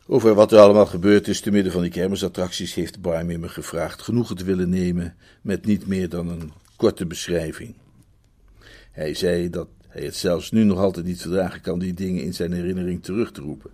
Over 0.09 0.33
wat 0.33 0.51
er 0.51 0.59
allemaal 0.59 0.85
gebeurd 0.85 1.27
is 1.27 1.41
te 1.41 1.51
midden 1.51 1.71
van 1.71 1.81
die 1.81 1.91
kermisattracties 1.91 2.73
heeft 2.73 3.01
Barmy 3.01 3.35
me 3.35 3.49
gevraagd 3.49 4.01
genoegen 4.01 4.35
te 4.35 4.43
willen 4.43 4.69
nemen 4.69 5.15
met 5.41 5.65
niet 5.65 5.87
meer 5.87 6.09
dan 6.09 6.29
een 6.29 6.51
korte 6.75 7.05
beschrijving. 7.05 7.75
Hij 8.91 9.13
zei 9.13 9.49
dat 9.49 9.67
hij 9.87 10.03
het 10.03 10.15
zelfs 10.15 10.51
nu 10.51 10.63
nog 10.63 10.79
altijd 10.79 11.05
niet 11.05 11.21
verdragen 11.21 11.61
kan 11.61 11.79
die 11.79 11.93
dingen 11.93 12.23
in 12.23 12.33
zijn 12.33 12.53
herinnering 12.53 13.03
terug 13.03 13.31
te 13.31 13.41
roepen. 13.41 13.71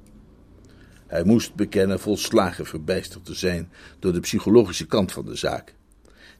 Hij 1.13 1.23
moest 1.23 1.55
bekennen 1.55 1.99
volslagen 1.99 2.65
verbijsterd 2.65 3.25
te 3.25 3.33
zijn 3.33 3.69
door 3.99 4.13
de 4.13 4.19
psychologische 4.19 4.85
kant 4.85 5.11
van 5.11 5.25
de 5.25 5.35
zaak. 5.35 5.75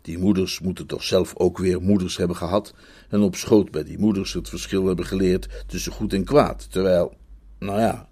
Die 0.02 0.18
moeders 0.18 0.60
moeten 0.60 0.86
toch 0.86 1.04
zelf 1.04 1.36
ook 1.36 1.58
weer 1.58 1.82
moeders 1.82 2.18
hebben 2.18 2.36
gehad 2.36 2.74
en 3.10 3.22
op 3.22 3.36
schoot 3.36 3.72
bij 3.72 3.84
die 3.84 4.00
moeders 4.00 4.34
het 4.34 4.50
verschil 4.50 4.86
hebben 4.86 5.06
geleerd 5.06 5.64
tussen 5.68 5.92
goed 5.92 6.14
en 6.14 6.24
kwaad. 6.24 6.72
Terwijl, 6.72 7.14
nou 7.60 7.80
ja, 7.80 8.10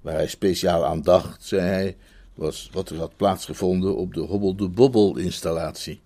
waar 0.00 0.14
hij 0.14 0.28
speciaal 0.28 0.86
aan 0.86 1.02
dacht, 1.02 1.44
zei 1.44 1.62
hij, 1.62 1.96
was 2.34 2.70
wat 2.72 2.90
er 2.90 2.96
had 2.96 3.16
plaatsgevonden 3.16 3.96
op 3.96 4.14
de 4.14 4.20
Hobbel 4.20 4.56
de 4.56 4.68
Bobbel 4.68 5.16
installatie. 5.16 6.00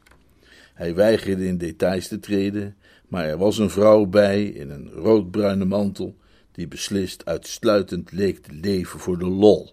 Hij 0.74 0.94
weigerde 0.94 1.46
in 1.46 1.58
details 1.58 2.08
te 2.08 2.20
treden, 2.20 2.76
maar 3.08 3.24
er 3.24 3.38
was 3.38 3.58
een 3.58 3.70
vrouw 3.70 4.06
bij 4.06 4.44
in 4.44 4.70
een 4.70 4.90
roodbruine 4.90 5.64
mantel 5.64 6.16
die 6.52 6.68
beslist 6.68 7.24
uitsluitend 7.24 8.12
leek 8.12 8.38
te 8.38 8.52
leven 8.52 9.00
voor 9.00 9.18
de 9.18 9.28
lol. 9.28 9.72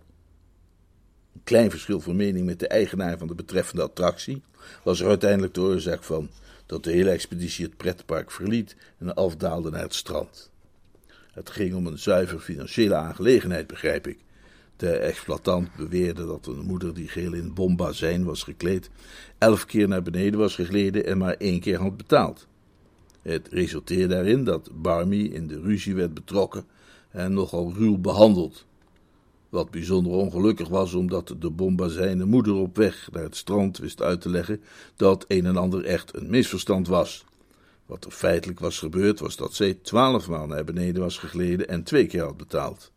Een 1.33 1.43
klein 1.43 1.69
verschil 1.69 1.99
van 1.99 2.15
mening 2.15 2.45
met 2.45 2.59
de 2.59 2.67
eigenaar 2.67 3.17
van 3.17 3.27
de 3.27 3.35
betreffende 3.35 3.83
attractie 3.83 4.41
was 4.83 4.99
er 4.99 5.07
uiteindelijk 5.07 5.53
de 5.53 5.61
oorzaak 5.61 6.03
van 6.03 6.29
dat 6.65 6.83
de 6.83 6.91
hele 6.91 7.09
expeditie 7.09 7.65
het 7.65 7.77
pretpark 7.77 8.31
verliet 8.31 8.75
en 8.97 9.15
afdaalde 9.15 9.69
naar 9.69 9.81
het 9.81 9.95
strand. 9.95 10.51
Het 11.31 11.49
ging 11.49 11.75
om 11.75 11.87
een 11.87 11.99
zuiver 11.99 12.39
financiële 12.39 12.95
aangelegenheid, 12.95 13.67
begrijp 13.67 14.07
ik. 14.07 14.17
De 14.75 14.91
exploitant 14.91 15.75
beweerde 15.75 16.25
dat 16.25 16.47
een 16.47 16.65
moeder 16.65 16.93
die 16.93 17.07
geheel 17.07 17.33
in 17.33 17.53
bombazijn 17.53 18.23
was 18.23 18.43
gekleed, 18.43 18.89
elf 19.37 19.65
keer 19.65 19.87
naar 19.87 20.01
beneden 20.01 20.39
was 20.39 20.55
gegleden 20.55 21.05
en 21.05 21.17
maar 21.17 21.33
één 21.33 21.59
keer 21.59 21.79
had 21.79 21.97
betaald. 21.97 22.47
Het 23.21 23.47
resulteerde 23.51 24.07
daarin 24.07 24.43
dat 24.43 24.69
Barmy 24.73 25.23
in 25.23 25.47
de 25.47 25.61
ruzie 25.61 25.95
werd 25.95 26.13
betrokken 26.13 26.65
en 27.11 27.33
nogal 27.33 27.73
ruw 27.73 27.97
behandeld. 27.97 28.65
Wat 29.49 29.71
bijzonder 29.71 30.11
ongelukkig 30.11 30.67
was, 30.67 30.93
omdat 30.93 31.35
de 31.39 31.49
bombazijne 31.49 32.25
moeder 32.25 32.53
op 32.53 32.75
weg 32.75 33.09
naar 33.11 33.23
het 33.23 33.35
strand 33.35 33.77
wist 33.77 34.01
uit 34.01 34.21
te 34.21 34.29
leggen 34.29 34.61
dat 34.95 35.25
een 35.27 35.45
en 35.45 35.57
ander 35.57 35.85
echt 35.85 36.15
een 36.15 36.29
misverstand 36.29 36.87
was. 36.87 37.25
Wat 37.85 38.05
er 38.05 38.11
feitelijk 38.11 38.59
was 38.59 38.79
gebeurd, 38.79 39.19
was 39.19 39.35
dat 39.35 39.53
zij 39.53 39.73
twaalf 39.73 40.27
maal 40.27 40.47
naar 40.47 40.63
beneden 40.63 41.01
was 41.01 41.17
gegleden 41.17 41.67
en 41.67 41.83
twee 41.83 42.05
keer 42.05 42.23
had 42.23 42.37
betaald. 42.37 42.91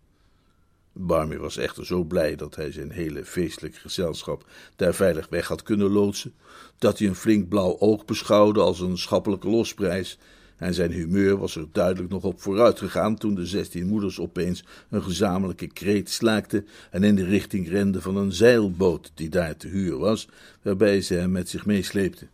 Barmy 0.92 1.38
was 1.38 1.56
echter 1.56 1.86
zo 1.86 2.04
blij 2.04 2.36
dat 2.36 2.54
hij 2.56 2.72
zijn 2.72 2.90
hele 2.90 3.24
feestelijk 3.24 3.76
gezelschap 3.76 4.44
daar 4.76 4.94
veilig 4.94 5.28
weg 5.28 5.48
had 5.48 5.62
kunnen 5.62 5.90
loodsen, 5.90 6.34
dat 6.78 6.98
hij 6.98 7.08
een 7.08 7.14
flink 7.14 7.48
blauw 7.48 7.78
oog 7.78 8.04
beschouwde 8.04 8.60
als 8.60 8.80
een 8.80 8.98
schappelijke 8.98 9.48
losprijs, 9.48 10.18
en 10.62 10.74
zijn 10.74 10.92
humeur 10.92 11.36
was 11.36 11.56
er 11.56 11.66
duidelijk 11.72 12.10
nog 12.10 12.24
op 12.24 12.40
vooruit 12.40 12.78
gegaan 12.78 13.16
toen 13.16 13.34
de 13.34 13.46
zestien 13.46 13.86
moeders 13.86 14.20
opeens 14.20 14.64
een 14.90 15.02
gezamenlijke 15.02 15.66
kreet 15.66 16.10
slaakten 16.10 16.66
en 16.90 17.04
in 17.04 17.14
de 17.14 17.24
richting 17.24 17.68
renden 17.68 18.02
van 18.02 18.16
een 18.16 18.32
zeilboot 18.32 19.12
die 19.14 19.28
daar 19.28 19.56
te 19.56 19.68
huur 19.68 19.96
was, 19.98 20.28
waarbij 20.62 21.00
ze 21.00 21.14
hem 21.14 21.30
met 21.30 21.48
zich 21.48 21.66
meesleepten. 21.66 22.30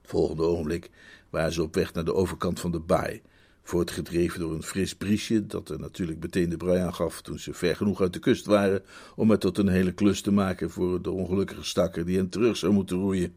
Het 0.00 0.10
volgende 0.10 0.42
ogenblik 0.42 0.90
waren 1.30 1.52
ze 1.52 1.62
op 1.62 1.74
weg 1.74 1.92
naar 1.92 2.04
de 2.04 2.14
overkant 2.14 2.60
van 2.60 2.70
de 2.70 2.80
baai, 2.80 3.22
voortgedreven 3.62 4.40
door 4.40 4.54
een 4.54 4.62
fris 4.62 4.94
briesje, 4.94 5.46
dat 5.46 5.68
er 5.68 5.78
natuurlijk 5.78 6.20
meteen 6.20 6.48
de 6.48 6.56
brui 6.56 6.80
aan 6.80 6.94
gaf 6.94 7.22
toen 7.22 7.38
ze 7.38 7.54
ver 7.54 7.76
genoeg 7.76 8.00
uit 8.00 8.12
de 8.12 8.18
kust 8.18 8.46
waren 8.46 8.82
om 9.16 9.30
het 9.30 9.40
tot 9.40 9.58
een 9.58 9.68
hele 9.68 9.92
klus 9.92 10.20
te 10.20 10.32
maken 10.32 10.70
voor 10.70 11.02
de 11.02 11.10
ongelukkige 11.10 11.64
stakker 11.64 12.04
die 12.04 12.16
hen 12.16 12.28
terug 12.28 12.56
zou 12.56 12.72
moeten 12.72 12.96
roeien. 12.96 13.34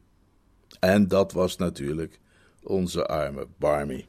En 0.80 1.08
dat 1.08 1.32
was 1.32 1.58
natuurlijk 1.58 2.20
onze 2.68 3.06
arme 3.06 3.48
Barmy. 3.58 4.06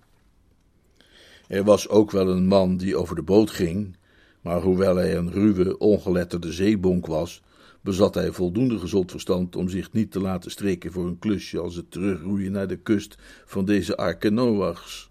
Er 1.49 1.65
was 1.65 1.89
ook 1.89 2.11
wel 2.11 2.29
een 2.29 2.47
man 2.47 2.77
die 2.77 2.97
over 2.97 3.15
de 3.15 3.23
boot 3.23 3.51
ging, 3.51 3.97
maar 4.41 4.61
hoewel 4.61 4.97
hij 4.97 5.17
een 5.17 5.33
ruwe, 5.33 5.79
ongeletterde 5.79 6.53
zeebonk 6.53 7.07
was, 7.07 7.43
bezat 7.81 8.15
hij 8.15 8.33
voldoende 8.33 8.79
gezond 8.79 9.11
verstand 9.11 9.57
om 9.57 9.69
zich 9.69 9.93
niet 9.93 10.11
te 10.11 10.21
laten 10.21 10.51
streken 10.51 10.93
voor 10.93 11.07
een 11.07 11.19
klusje 11.19 11.59
als 11.59 11.75
het 11.75 11.91
terugroeien 11.91 12.53
naar 12.53 12.69
de 12.69 12.77
kust 12.77 13.17
van 13.45 13.65
deze 13.65 13.97
Arke 13.97 14.31
Noachs. 14.31 15.11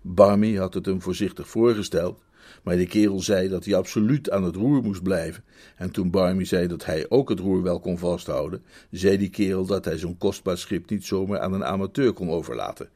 Barmy 0.00 0.54
had 0.54 0.74
het 0.74 0.86
hem 0.86 1.02
voorzichtig 1.02 1.48
voorgesteld, 1.48 2.20
maar 2.62 2.76
de 2.76 2.86
kerel 2.86 3.20
zei 3.20 3.48
dat 3.48 3.64
hij 3.64 3.74
absoluut 3.74 4.30
aan 4.30 4.44
het 4.44 4.56
roer 4.56 4.82
moest 4.82 5.02
blijven. 5.02 5.44
En 5.76 5.90
toen 5.90 6.10
Barmy 6.10 6.44
zei 6.44 6.66
dat 6.66 6.84
hij 6.84 7.06
ook 7.08 7.28
het 7.28 7.38
roer 7.38 7.62
wel 7.62 7.80
kon 7.80 7.98
vasthouden, 7.98 8.62
zei 8.90 9.16
die 9.16 9.30
kerel 9.30 9.66
dat 9.66 9.84
hij 9.84 9.98
zo'n 9.98 10.18
kostbaar 10.18 10.58
schip 10.58 10.90
niet 10.90 11.04
zomaar 11.04 11.40
aan 11.40 11.52
een 11.52 11.64
amateur 11.64 12.12
kon 12.12 12.30
overlaten. 12.30 12.88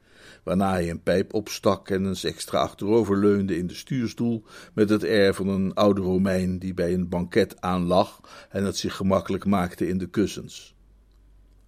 Waarna 0.43 0.71
hij 0.71 0.89
een 0.89 1.03
pijp 1.03 1.33
opstak 1.33 1.89
en 1.89 2.05
eens 2.05 2.23
extra 2.23 2.59
achterover 2.59 3.17
leunde 3.17 3.57
in 3.57 3.67
de 3.67 3.73
stuurstoel 3.73 4.43
met 4.73 4.89
het 4.89 5.03
air 5.03 5.33
van 5.33 5.47
een 5.47 5.73
oude 5.73 6.01
Romein 6.01 6.59
die 6.59 6.73
bij 6.73 6.93
een 6.93 7.09
banket 7.09 7.61
aanlag 7.61 8.21
en 8.49 8.63
het 8.63 8.77
zich 8.77 8.95
gemakkelijk 8.95 9.45
maakte 9.45 9.87
in 9.87 9.97
de 9.97 10.09
kussens. 10.09 10.75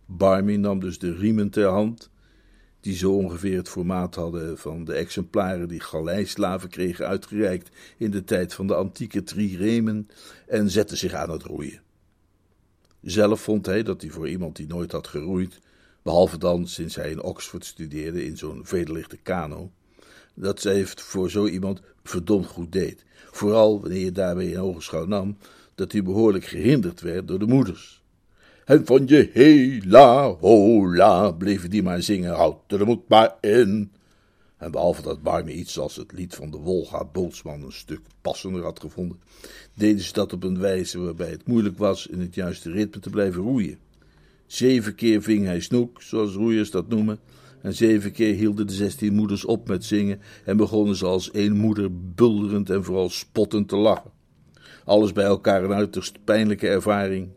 Barmy 0.05 0.55
nam 0.55 0.79
dus 0.79 0.99
de 0.99 1.13
riemen 1.13 1.49
ter 1.49 1.67
hand 1.67 2.09
die 2.87 2.95
zo 2.95 3.11
ongeveer 3.11 3.57
het 3.57 3.69
formaat 3.69 4.15
hadden 4.15 4.57
van 4.57 4.83
de 4.83 4.93
exemplaren 4.93 5.67
die 5.67 5.79
galeislaven 5.79 6.69
kregen 6.69 7.07
uitgereikt 7.07 7.69
in 7.97 8.11
de 8.11 8.23
tijd 8.23 8.53
van 8.53 8.67
de 8.67 8.75
antieke 8.75 9.23
triremen, 9.23 10.07
en 10.45 10.69
zette 10.69 10.95
zich 10.95 11.13
aan 11.13 11.29
het 11.29 11.43
roeien. 11.43 11.81
Zelf 13.01 13.41
vond 13.41 13.65
hij 13.65 13.83
dat 13.83 14.01
hij 14.01 14.09
voor 14.09 14.29
iemand 14.29 14.55
die 14.55 14.67
nooit 14.67 14.91
had 14.91 15.07
geroeid, 15.07 15.59
behalve 16.01 16.37
dan 16.37 16.67
sinds 16.67 16.95
hij 16.95 17.11
in 17.11 17.21
Oxford 17.21 17.65
studeerde 17.65 18.25
in 18.25 18.37
zo'n 18.37 18.61
vederlichte 18.63 19.17
kano, 19.17 19.71
dat 20.33 20.61
zij 20.61 20.79
het 20.79 21.01
voor 21.01 21.29
zo 21.29 21.47
iemand 21.47 21.81
verdomd 22.03 22.45
goed 22.45 22.71
deed. 22.71 23.05
Vooral 23.31 23.81
wanneer 23.81 24.03
je 24.03 24.11
daarbij 24.11 24.45
in 24.45 24.59
ogenschouw 24.59 25.05
nam 25.05 25.37
dat 25.75 25.91
hij 25.91 26.03
behoorlijk 26.03 26.45
gehinderd 26.45 27.01
werd 27.01 27.27
door 27.27 27.39
de 27.39 27.47
moeders. 27.47 27.96
En 28.67 28.85
van 28.85 29.03
je 29.05 29.29
hela 29.33 30.35
hola 30.39 31.31
bleven 31.31 31.69
die 31.69 31.83
maar 31.83 32.01
zingen, 32.01 32.33
houd 32.33 32.71
er 32.71 32.85
moet 32.85 33.07
maar 33.07 33.35
in. 33.41 33.91
En 34.57 34.71
behalve 34.71 35.01
dat 35.01 35.23
Barmy 35.23 35.51
iets 35.51 35.79
als 35.79 35.95
het 35.95 36.11
lied 36.11 36.35
van 36.35 36.51
de 36.51 36.57
Wolga 36.57 37.05
Bootsman 37.05 37.63
een 37.63 37.71
stuk 37.71 38.01
passender 38.21 38.63
had 38.63 38.79
gevonden, 38.79 39.19
deden 39.73 40.01
ze 40.01 40.13
dat 40.13 40.33
op 40.33 40.43
een 40.43 40.59
wijze 40.59 40.99
waarbij 40.99 41.29
het 41.29 41.47
moeilijk 41.47 41.77
was 41.77 42.07
in 42.07 42.19
het 42.19 42.35
juiste 42.35 42.71
ritme 42.71 43.01
te 43.01 43.09
blijven 43.09 43.41
roeien. 43.41 43.77
Zeven 44.45 44.95
keer 44.95 45.21
ving 45.21 45.45
hij 45.45 45.59
snoek, 45.59 46.01
zoals 46.01 46.33
roeiers 46.33 46.71
dat 46.71 46.87
noemen, 46.87 47.19
en 47.61 47.73
zeven 47.73 48.11
keer 48.11 48.35
hielden 48.35 48.67
de 48.67 48.73
zestien 48.73 49.13
moeders 49.13 49.45
op 49.45 49.67
met 49.67 49.85
zingen 49.85 50.21
en 50.45 50.57
begonnen 50.57 50.95
ze 50.95 51.05
als 51.05 51.31
één 51.31 51.57
moeder 51.57 52.13
bulderend 52.15 52.69
en 52.69 52.83
vooral 52.83 53.09
spottend 53.09 53.67
te 53.67 53.75
lachen. 53.75 54.11
Alles 54.85 55.11
bij 55.11 55.25
elkaar 55.25 55.63
een 55.63 55.73
uiterst 55.73 56.23
pijnlijke 56.23 56.67
ervaring 56.67 57.35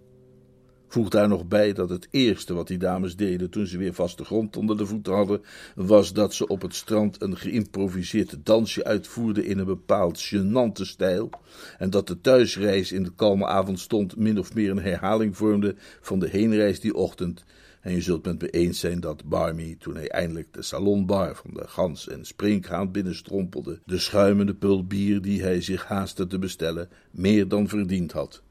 Voeg 0.92 1.09
daar 1.09 1.28
nog 1.28 1.47
bij 1.47 1.73
dat 1.73 1.90
het 1.90 2.09
eerste 2.11 2.54
wat 2.54 2.66
die 2.66 2.78
dames 2.78 3.16
deden 3.16 3.50
toen 3.50 3.66
ze 3.66 3.78
weer 3.78 3.94
vaste 3.94 4.25
grond 4.25 4.56
onder 4.56 4.76
de 4.76 4.87
voeten 4.87 5.12
hadden, 5.12 5.42
was 5.75 6.12
dat 6.12 6.35
ze 6.35 6.47
op 6.47 6.62
het 6.62 6.75
strand 6.75 7.23
een 7.23 7.37
geïmproviseerd 7.37 8.37
dansje 8.42 8.85
uitvoerden 8.85 9.44
in 9.44 9.59
een 9.59 9.64
bepaald 9.64 10.18
gênante 10.18 10.82
stijl, 10.82 11.30
en 11.78 11.90
dat 11.90 12.06
de 12.06 12.20
thuisreis 12.20 12.92
in 12.92 13.02
de 13.02 13.12
kalme 13.14 13.47
avondstond 13.47 14.16
min 14.16 14.38
of 14.38 14.54
meer 14.54 14.70
een 14.70 14.82
herhaling 14.82 15.37
vormde 15.37 15.75
van 16.00 16.18
de 16.18 16.28
heenreis 16.28 16.80
die 16.80 16.94
ochtend. 16.94 17.44
En 17.80 17.94
je 17.94 18.00
zult 18.00 18.25
met 18.25 18.40
me 18.40 18.50
eens 18.50 18.80
zijn 18.80 19.00
dat 19.00 19.25
Barmy, 19.25 19.76
toen 19.78 19.94
hij 19.94 20.09
eindelijk 20.09 20.52
de 20.52 20.62
salonbar 20.62 21.37
van 21.37 21.50
de 21.54 21.68
Gans 21.68 22.09
en 22.09 22.25
Springhaan 22.25 22.90
binnenstrompelde, 22.90 23.80
de 23.85 23.99
schuimende 23.99 24.54
pul 24.54 24.87
bier 24.87 25.23
die 25.23 25.42
hij 25.42 25.61
zich 25.61 25.85
haastte 25.85 26.26
te 26.26 26.38
bestellen, 26.38 26.88
meer 27.11 27.49
dan 27.49 27.68
verdiend 27.68 28.12
had. 28.12 28.42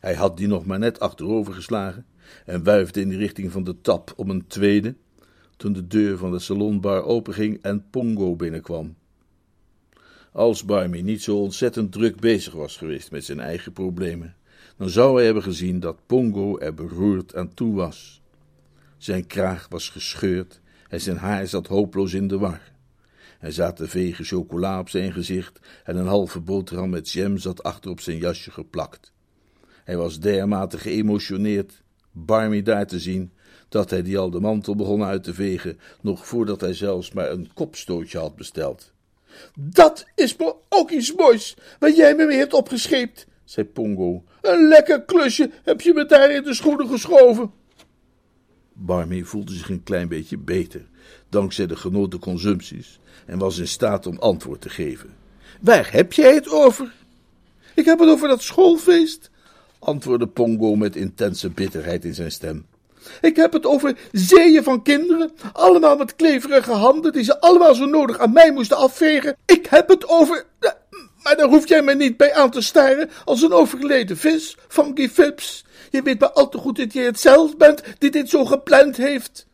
Hij 0.00 0.14
had 0.14 0.36
die 0.36 0.46
nog 0.46 0.64
maar 0.64 0.78
net 0.78 1.00
achterover 1.00 1.54
geslagen 1.54 2.06
en 2.46 2.64
wuifde 2.64 3.00
in 3.00 3.08
de 3.08 3.16
richting 3.16 3.52
van 3.52 3.64
de 3.64 3.80
tap 3.80 4.12
om 4.16 4.30
een 4.30 4.46
tweede, 4.46 4.94
toen 5.56 5.72
de 5.72 5.86
deur 5.86 6.18
van 6.18 6.30
de 6.30 6.38
salonbar 6.38 7.04
openging 7.04 7.62
en 7.62 7.84
Pongo 7.90 8.36
binnenkwam. 8.36 8.96
Als 10.32 10.64
Barmy 10.64 11.00
niet 11.00 11.22
zo 11.22 11.36
ontzettend 11.36 11.92
druk 11.92 12.20
bezig 12.20 12.52
was 12.52 12.76
geweest 12.76 13.10
met 13.10 13.24
zijn 13.24 13.40
eigen 13.40 13.72
problemen, 13.72 14.36
dan 14.76 14.88
zou 14.88 15.14
hij 15.14 15.24
hebben 15.24 15.42
gezien 15.42 15.80
dat 15.80 16.06
Pongo 16.06 16.58
er 16.58 16.74
beroerd 16.74 17.34
aan 17.34 17.54
toe 17.54 17.74
was. 17.74 18.22
Zijn 18.98 19.26
kraag 19.26 19.66
was 19.68 19.88
gescheurd 19.88 20.60
en 20.88 21.00
zijn 21.00 21.16
haar 21.16 21.46
zat 21.46 21.66
hopeloos 21.66 22.12
in 22.12 22.28
de 22.28 22.38
war. 22.38 22.72
Hij 23.38 23.50
zaten 23.50 23.88
vegen 23.88 24.24
chocola 24.24 24.78
op 24.78 24.88
zijn 24.88 25.12
gezicht 25.12 25.60
en 25.84 25.96
een 25.96 26.06
halve 26.06 26.40
boterham 26.40 26.90
met 26.90 27.10
jam 27.10 27.38
zat 27.38 27.62
achter 27.62 27.90
op 27.90 28.00
zijn 28.00 28.18
jasje 28.18 28.50
geplakt. 28.50 29.12
Hij 29.90 29.98
was 29.98 30.20
dermate 30.20 30.78
geëmotioneerd 30.78 31.82
Barmy 32.12 32.62
daar 32.62 32.86
te 32.86 32.98
zien, 32.98 33.32
dat 33.68 33.90
hij 33.90 34.02
die 34.02 34.18
al 34.18 34.30
de 34.30 34.40
mantel 34.40 34.76
begon 34.76 35.02
uit 35.02 35.24
te 35.24 35.34
vegen, 35.34 35.78
nog 36.00 36.26
voordat 36.26 36.60
hij 36.60 36.74
zelfs 36.74 37.12
maar 37.12 37.30
een 37.30 37.50
kopstootje 37.54 38.18
had 38.18 38.36
besteld. 38.36 38.92
Dat 39.54 40.06
is 40.14 40.36
me 40.36 40.54
ook 40.68 40.90
iets 40.90 41.14
moois, 41.14 41.56
wat 41.78 41.96
jij 41.96 42.14
me 42.14 42.26
weer 42.26 42.38
hebt 42.38 42.52
opgescheept, 42.52 43.26
zei 43.44 43.66
Pongo. 43.66 44.24
Een 44.40 44.68
lekker 44.68 45.02
klusje 45.02 45.50
heb 45.62 45.80
je 45.80 45.92
me 45.92 46.06
daar 46.06 46.30
in 46.30 46.42
de 46.42 46.54
schoenen 46.54 46.88
geschoven. 46.88 47.50
Barmy 48.72 49.22
voelde 49.22 49.52
zich 49.52 49.68
een 49.68 49.82
klein 49.82 50.08
beetje 50.08 50.38
beter, 50.38 50.88
dankzij 51.28 51.66
de 51.66 51.76
genoten 51.76 52.18
consumpties, 52.18 53.00
en 53.26 53.38
was 53.38 53.58
in 53.58 53.68
staat 53.68 54.06
om 54.06 54.18
antwoord 54.18 54.60
te 54.60 54.68
geven. 54.68 55.14
Waar 55.60 55.92
heb 55.92 56.12
jij 56.12 56.34
het 56.34 56.48
over? 56.48 56.92
Ik 57.74 57.84
heb 57.84 57.98
het 57.98 58.08
over 58.08 58.28
dat 58.28 58.42
schoolfeest, 58.42 59.30
antwoordde 59.80 60.26
Pongo 60.26 60.76
met 60.76 60.96
intense 60.96 61.50
bitterheid 61.50 62.04
in 62.04 62.14
zijn 62.14 62.30
stem. 62.30 62.66
Ik 63.20 63.36
heb 63.36 63.52
het 63.52 63.66
over 63.66 63.96
zeeën 64.12 64.62
van 64.62 64.82
kinderen, 64.82 65.32
allemaal 65.52 65.96
met 65.96 66.16
kleverige 66.16 66.72
handen, 66.72 67.12
die 67.12 67.24
ze 67.24 67.40
allemaal 67.40 67.74
zo 67.74 67.84
nodig 67.86 68.18
aan 68.18 68.32
mij 68.32 68.52
moesten 68.52 68.76
afvegen. 68.76 69.36
Ik 69.46 69.66
heb 69.66 69.88
het 69.88 70.08
over. 70.08 70.44
Maar 71.22 71.36
daar 71.36 71.48
hoef 71.48 71.68
jij 71.68 71.82
me 71.82 71.94
niet 71.94 72.16
bij 72.16 72.34
aan 72.34 72.50
te 72.50 72.60
staren 72.60 73.10
als 73.24 73.42
een 73.42 73.52
overleden 73.52 74.16
vis, 74.16 74.56
Funky 74.68 75.08
Fips. 75.08 75.64
Je 75.90 76.02
weet 76.02 76.20
maar 76.20 76.32
al 76.32 76.48
te 76.48 76.58
goed 76.58 76.76
dat 76.76 76.92
jij 76.92 77.04
het 77.04 77.20
zelf 77.20 77.56
bent 77.56 77.82
die 77.98 78.10
dit 78.10 78.28
zo 78.28 78.44
gepland 78.44 78.96
heeft. 78.96 79.46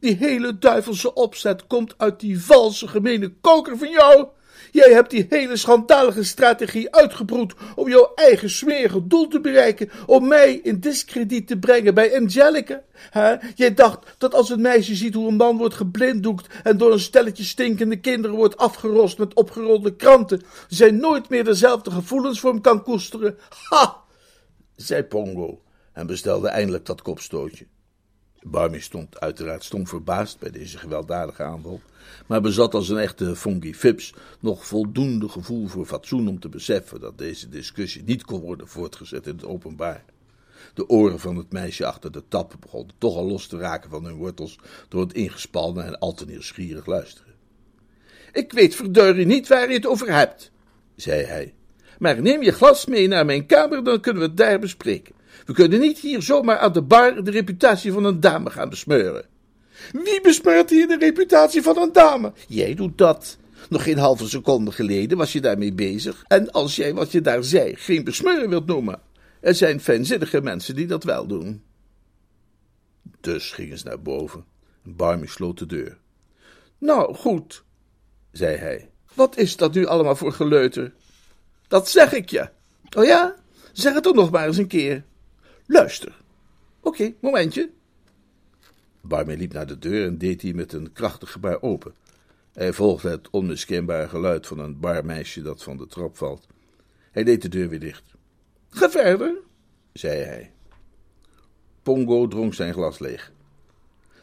Die 0.00 0.16
hele 0.16 0.58
duivelse 0.58 1.14
opzet 1.14 1.66
komt 1.66 1.94
uit 1.96 2.20
die 2.20 2.40
valse, 2.40 2.88
gemene 2.88 3.32
koker 3.40 3.78
van 3.78 3.90
jou. 3.90 4.26
Jij 4.70 4.92
hebt 4.92 5.10
die 5.10 5.26
hele 5.28 5.56
schandalige 5.56 6.24
strategie 6.24 6.94
uitgebroed 6.94 7.54
om 7.74 7.88
jouw 7.88 8.12
eigen 8.14 8.50
smerige 8.50 9.06
doel 9.06 9.28
te 9.28 9.40
bereiken, 9.40 9.90
om 10.06 10.28
mij 10.28 10.54
in 10.54 10.80
discrediet 10.80 11.46
te 11.46 11.58
brengen 11.58 11.94
bij 11.94 12.16
Angelica. 12.16 12.82
He? 13.10 13.36
Jij 13.54 13.74
dacht 13.74 14.14
dat 14.18 14.34
als 14.34 14.50
een 14.50 14.60
meisje 14.60 14.94
ziet 14.94 15.14
hoe 15.14 15.28
een 15.28 15.36
man 15.36 15.56
wordt 15.56 15.74
geblinddoekt 15.74 16.54
en 16.62 16.76
door 16.78 16.92
een 16.92 17.00
stelletje 17.00 17.44
stinkende 17.44 17.96
kinderen 18.00 18.36
wordt 18.36 18.56
afgerost 18.56 19.18
met 19.18 19.34
opgerolde 19.34 19.96
kranten, 19.96 20.42
zij 20.68 20.90
nooit 20.90 21.28
meer 21.28 21.44
dezelfde 21.44 21.90
gevoelens 21.90 22.40
voor 22.40 22.50
hem 22.50 22.60
kan 22.60 22.82
koesteren. 22.82 23.38
Ha! 23.68 23.96
zei 24.76 25.02
Pongo 25.02 25.62
en 25.92 26.06
bestelde 26.06 26.48
eindelijk 26.48 26.86
dat 26.86 27.02
kopstootje. 27.02 27.66
Barmy 28.50 28.80
stond 28.80 29.20
uiteraard 29.20 29.64
stom 29.64 29.86
verbaasd 29.86 30.38
bij 30.38 30.50
deze 30.50 30.78
gewelddadige 30.78 31.42
aanval, 31.42 31.80
maar 32.26 32.40
bezat 32.40 32.74
als 32.74 32.88
een 32.88 32.98
echte 32.98 33.36
funky 33.36 33.72
fips 33.72 34.14
nog 34.40 34.66
voldoende 34.66 35.28
gevoel 35.28 35.66
voor 35.66 35.86
fatsoen 35.86 36.28
om 36.28 36.40
te 36.40 36.48
beseffen 36.48 37.00
dat 37.00 37.18
deze 37.18 37.48
discussie 37.48 38.02
niet 38.02 38.24
kon 38.24 38.40
worden 38.40 38.68
voortgezet 38.68 39.26
in 39.26 39.32
het 39.32 39.44
openbaar. 39.44 40.04
De 40.74 40.88
oren 40.88 41.18
van 41.18 41.36
het 41.36 41.52
meisje 41.52 41.86
achter 41.86 42.12
de 42.12 42.22
tap 42.28 42.54
begonnen 42.60 42.94
toch 42.98 43.16
al 43.16 43.26
los 43.26 43.46
te 43.46 43.58
raken 43.58 43.90
van 43.90 44.04
hun 44.04 44.16
wortels 44.16 44.58
door 44.88 45.00
het 45.00 45.12
ingespannen 45.12 45.84
en 45.84 45.98
al 45.98 46.12
te 46.12 46.24
nieuwsgierig 46.24 46.86
luisteren. 46.86 47.34
Ik 48.32 48.52
weet 48.52 48.74
verdorie 48.74 49.26
niet 49.26 49.48
waar 49.48 49.68
je 49.68 49.74
het 49.74 49.86
over 49.86 50.12
hebt, 50.12 50.50
zei 50.96 51.24
hij. 51.24 51.54
Maar 51.98 52.22
neem 52.22 52.42
je 52.42 52.52
glas 52.52 52.86
mee 52.86 53.08
naar 53.08 53.24
mijn 53.24 53.46
kamer, 53.46 53.84
dan 53.84 54.00
kunnen 54.00 54.22
we 54.22 54.28
het 54.28 54.36
daar 54.36 54.58
bespreken. 54.58 55.14
We 55.44 55.52
kunnen 55.52 55.80
niet 55.80 55.98
hier 55.98 56.22
zomaar 56.22 56.58
aan 56.58 56.72
de 56.72 56.82
bar 56.82 57.24
de 57.24 57.30
reputatie 57.30 57.92
van 57.92 58.04
een 58.04 58.20
dame 58.20 58.50
gaan 58.50 58.68
besmeuren. 58.68 59.24
Wie 59.92 60.20
besmeurt 60.20 60.70
hier 60.70 60.88
de 60.88 60.98
reputatie 60.98 61.62
van 61.62 61.78
een 61.78 61.92
dame? 61.92 62.32
Jij 62.48 62.74
doet 62.74 62.98
dat. 62.98 63.36
Nog 63.68 63.82
geen 63.82 63.98
halve 63.98 64.28
seconde 64.28 64.72
geleden 64.72 65.18
was 65.18 65.32
je 65.32 65.40
daarmee 65.40 65.72
bezig. 65.72 66.24
En 66.28 66.50
als 66.50 66.76
jij 66.76 66.94
wat 66.94 67.12
je 67.12 67.20
daar 67.20 67.44
zei 67.44 67.76
geen 67.76 68.04
besmeuren 68.04 68.48
wilt 68.48 68.66
noemen. 68.66 69.00
Er 69.40 69.54
zijn 69.54 69.80
fijnzinnige 69.80 70.40
mensen 70.40 70.74
die 70.74 70.86
dat 70.86 71.04
wel 71.04 71.26
doen. 71.26 71.62
Dus 73.20 73.50
gingen 73.50 73.78
ze 73.78 73.86
naar 73.86 74.02
boven. 74.02 74.44
En 74.84 74.96
Barmy 74.96 75.26
sloot 75.26 75.58
de 75.58 75.66
deur. 75.66 75.98
Nou, 76.78 77.14
goed, 77.14 77.64
zei 78.32 78.56
hij. 78.56 78.90
Wat 79.14 79.36
is 79.36 79.56
dat 79.56 79.74
nu 79.74 79.86
allemaal 79.86 80.16
voor 80.16 80.32
geleuter? 80.32 80.92
Dat 81.68 81.88
zeg 81.88 82.12
ik 82.12 82.30
je. 82.30 82.48
Oh 82.96 83.04
ja? 83.04 83.34
Zeg 83.72 83.94
het 83.94 84.02
toch 84.02 84.14
nog 84.14 84.30
maar 84.30 84.46
eens 84.46 84.56
een 84.56 84.66
keer. 84.66 85.04
Luister. 85.70 86.16
Oké, 86.80 87.14
momentje. 87.20 87.70
Barmy 89.00 89.34
liep 89.34 89.52
naar 89.52 89.66
de 89.66 89.78
deur 89.78 90.06
en 90.06 90.18
deed 90.18 90.40
die 90.40 90.54
met 90.54 90.72
een 90.72 90.92
krachtig 90.92 91.32
gebaar 91.32 91.62
open. 91.62 91.94
Hij 92.52 92.72
volgde 92.72 93.10
het 93.10 93.30
onmiskenbare 93.30 94.08
geluid 94.08 94.46
van 94.46 94.58
een 94.58 94.80
barmeisje 94.80 95.42
dat 95.42 95.62
van 95.62 95.76
de 95.76 95.86
trap 95.86 96.16
valt. 96.16 96.46
Hij 97.10 97.24
deed 97.24 97.42
de 97.42 97.48
deur 97.48 97.68
weer 97.68 97.80
dicht. 97.80 98.02
Ga 98.70 98.90
verder, 98.90 99.38
zei 99.92 100.22
hij. 100.22 100.52
Pongo 101.82 102.28
dronk 102.28 102.54
zijn 102.54 102.72
glas 102.72 102.98
leeg. 102.98 103.32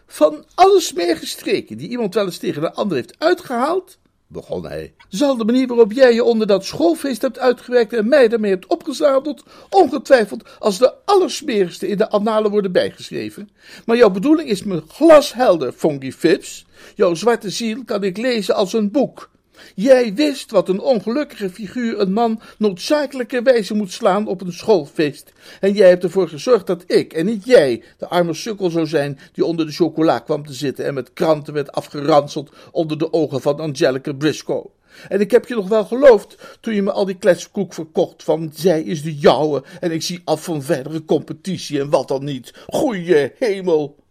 Van 0.06 0.46
alle 0.56 0.80
smerige 0.80 1.26
streken 1.26 1.78
die 1.78 1.90
iemand 1.90 2.14
wel 2.14 2.26
eens 2.26 2.38
tegen 2.38 2.62
de 2.62 2.74
ander 2.74 2.98
heeft 2.98 3.20
uitgehaald, 3.20 4.00
begon 4.36 4.66
hij, 4.66 4.94
zal 5.10 5.38
de 5.38 5.46
manier 5.46 5.68
waarop 5.68 5.92
jij 5.92 6.14
je 6.14 6.24
onder 6.24 6.48
dat 6.48 6.66
schoolfeest 6.66 7.22
hebt 7.22 7.40
uitgewerkt 7.40 7.94
en 7.94 8.08
mij 8.08 8.28
daarmee 8.28 8.52
hebt 8.52 8.68
opgezadeld, 8.68 9.44
ongetwijfeld 9.70 10.44
als 10.60 10.78
de 10.78 10.94
allersmerigste 11.06 11.88
in 11.88 11.98
de 11.98 12.10
annalen 12.10 12.52
worden 12.52 12.72
bijgeschreven. 12.72 13.50
Maar 13.86 13.98
jouw 13.98 14.10
bedoeling 14.10 14.50
is 14.50 14.64
me 14.64 14.84
glashelder, 14.88 15.72
Funky 15.72 16.12
Fips. 16.12 16.66
Jouw 16.96 17.14
zwarte 17.14 17.50
ziel 17.50 17.84
kan 17.86 18.04
ik 18.04 18.18
lezen 18.18 18.56
als 18.56 18.74
een 18.74 18.92
boek. 18.92 19.30
Jij 19.76 20.14
wist 20.14 20.52
wat 20.52 20.70
een 20.70 20.80
ongelukkige 20.80 21.50
figuur 21.50 22.00
een 22.00 22.14
man 22.14 22.42
noodzakelijkerwijze 22.58 23.74
moet 23.74 23.92
slaan 23.92 24.28
op 24.28 24.42
een 24.42 24.54
schoolfeest. 24.54 25.32
En 25.60 25.74
jij 25.74 25.90
hebt 25.90 26.04
ervoor 26.04 26.30
gezorgd 26.30 26.68
dat 26.68 26.84
ik 26.88 27.14
en 27.14 27.26
niet 27.26 27.46
jij 27.46 27.84
de 27.98 28.08
arme 28.08 28.34
sukkel 28.34 28.70
zou 28.70 28.88
zijn 28.88 29.20
die 29.34 29.46
onder 29.46 29.66
de 29.66 29.72
chocola 29.72 30.20
kwam 30.20 30.46
te 30.46 30.54
zitten 30.54 30.86
en 30.86 30.94
met 30.94 31.14
kranten 31.14 31.54
werd 31.54 31.72
afgeranseld 31.72 32.52
onder 32.72 32.98
de 32.98 33.14
ogen 33.14 33.42
van 33.42 33.60
Angelica 33.60 34.14
Briscoe. 34.14 34.70
En 35.08 35.20
ik 35.20 35.32
heb 35.32 35.46
je 35.48 35.56
nog 35.56 35.68
wel 35.68 35.86
geloofd 35.86 36.58
toen 36.62 36.74
je 36.74 36.82
me 36.82 36.92
al 36.92 37.06
die 37.06 37.18
kletskoek 37.18 37.74
verkocht 37.74 38.24
van 38.24 38.52
zij 38.54 38.82
is 38.82 39.02
de 39.02 39.16
jouwe 39.16 39.64
en 39.80 39.92
ik 39.92 40.02
zie 40.02 40.22
af 40.24 40.44
van 40.44 40.64
verdere 40.64 41.06
competitie 41.06 41.80
en 41.80 41.90
wat 41.90 42.08
dan 42.08 42.24
niet. 42.24 42.54
Goeie 42.68 43.32
hemel! 43.40 44.04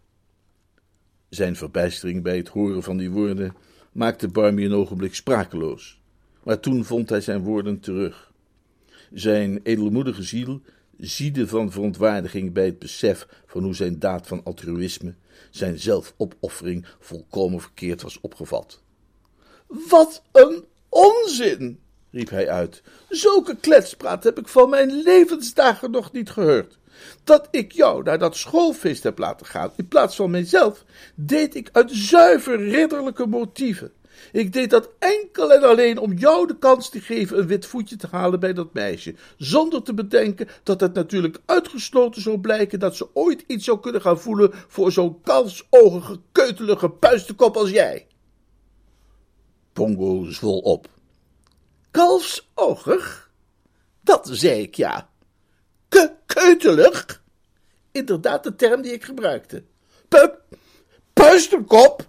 Zijn 1.29 1.55
verbijstering 1.55 2.23
bij 2.23 2.37
het 2.37 2.47
horen 2.47 2.83
van 2.83 2.97
die 2.97 3.11
woorden 3.11 3.55
maakte 3.95 4.27
Barmy 4.27 4.65
een 4.65 4.73
ogenblik 4.73 5.15
sprakeloos. 5.15 5.99
Maar 6.43 6.59
toen 6.59 6.85
vond 6.85 7.09
hij 7.09 7.21
zijn 7.21 7.43
woorden 7.43 7.79
terug. 7.79 8.31
Zijn 9.13 9.59
edelmoedige 9.63 10.23
ziel 10.23 10.61
ziede 10.97 11.47
van 11.47 11.71
verontwaardiging 11.71 12.53
bij 12.53 12.65
het 12.65 12.79
besef 12.79 13.27
van 13.45 13.63
hoe 13.63 13.75
zijn 13.75 13.99
daad 13.99 14.27
van 14.27 14.43
altruïsme, 14.43 15.13
zijn 15.49 15.79
zelfopoffering, 15.79 16.85
volkomen 16.99 17.61
verkeerd 17.61 18.01
was 18.01 18.21
opgevat. 18.21 18.81
Wat 19.67 20.23
een 20.31 20.63
onzin, 20.89 21.79
riep 22.11 22.29
hij 22.29 22.49
uit. 22.49 22.81
Zulke 23.09 23.55
kletspraat 23.55 24.23
heb 24.23 24.39
ik 24.39 24.47
van 24.47 24.69
mijn 24.69 25.01
levensdagen 25.01 25.91
nog 25.91 26.11
niet 26.11 26.29
gehoord. 26.29 26.77
Dat 27.23 27.47
ik 27.51 27.71
jou 27.71 28.03
naar 28.03 28.19
dat 28.19 28.35
schoolfeest 28.35 29.03
heb 29.03 29.17
laten 29.17 29.45
gaan, 29.45 29.71
in 29.75 29.87
plaats 29.87 30.15
van 30.15 30.31
mijzelf, 30.31 30.83
deed 31.15 31.55
ik 31.55 31.69
uit 31.71 31.91
zuiver 31.91 32.69
ridderlijke 32.69 33.25
motieven. 33.25 33.91
Ik 34.31 34.53
deed 34.53 34.69
dat 34.69 34.89
enkel 34.99 35.53
en 35.53 35.63
alleen 35.63 35.97
om 35.97 36.13
jou 36.13 36.47
de 36.47 36.57
kans 36.57 36.89
te 36.89 37.01
geven 37.01 37.39
een 37.39 37.47
wit 37.47 37.65
voetje 37.65 37.95
te 37.95 38.07
halen 38.11 38.39
bij 38.39 38.53
dat 38.53 38.73
meisje, 38.73 39.15
zonder 39.37 39.83
te 39.83 39.93
bedenken 39.93 40.47
dat 40.63 40.79
het 40.79 40.93
natuurlijk 40.93 41.39
uitgesloten 41.45 42.21
zou 42.21 42.39
blijken 42.39 42.79
dat 42.79 42.95
ze 42.95 43.07
ooit 43.13 43.43
iets 43.47 43.65
zou 43.65 43.79
kunnen 43.79 44.01
gaan 44.01 44.19
voelen 44.19 44.51
voor 44.67 44.91
zo'n 44.91 45.21
kalfsogige, 45.21 46.19
keutelige 46.31 46.89
puistenkop 46.89 47.57
als 47.57 47.69
jij. 47.69 48.07
Pongo 49.73 50.25
zwol 50.29 50.59
op. 50.59 50.87
Kalfsogig? 51.91 53.31
Dat 54.01 54.29
zei 54.31 54.61
ik 54.61 54.75
ja. 54.75 55.09
Ke? 56.25 57.19
Inderdaad 57.91 58.43
de 58.43 58.55
term 58.55 58.81
die 58.81 58.91
ik 58.91 59.03
gebruikte. 59.03 59.63
Pup, 60.07 60.41
puistenkop? 61.13 62.07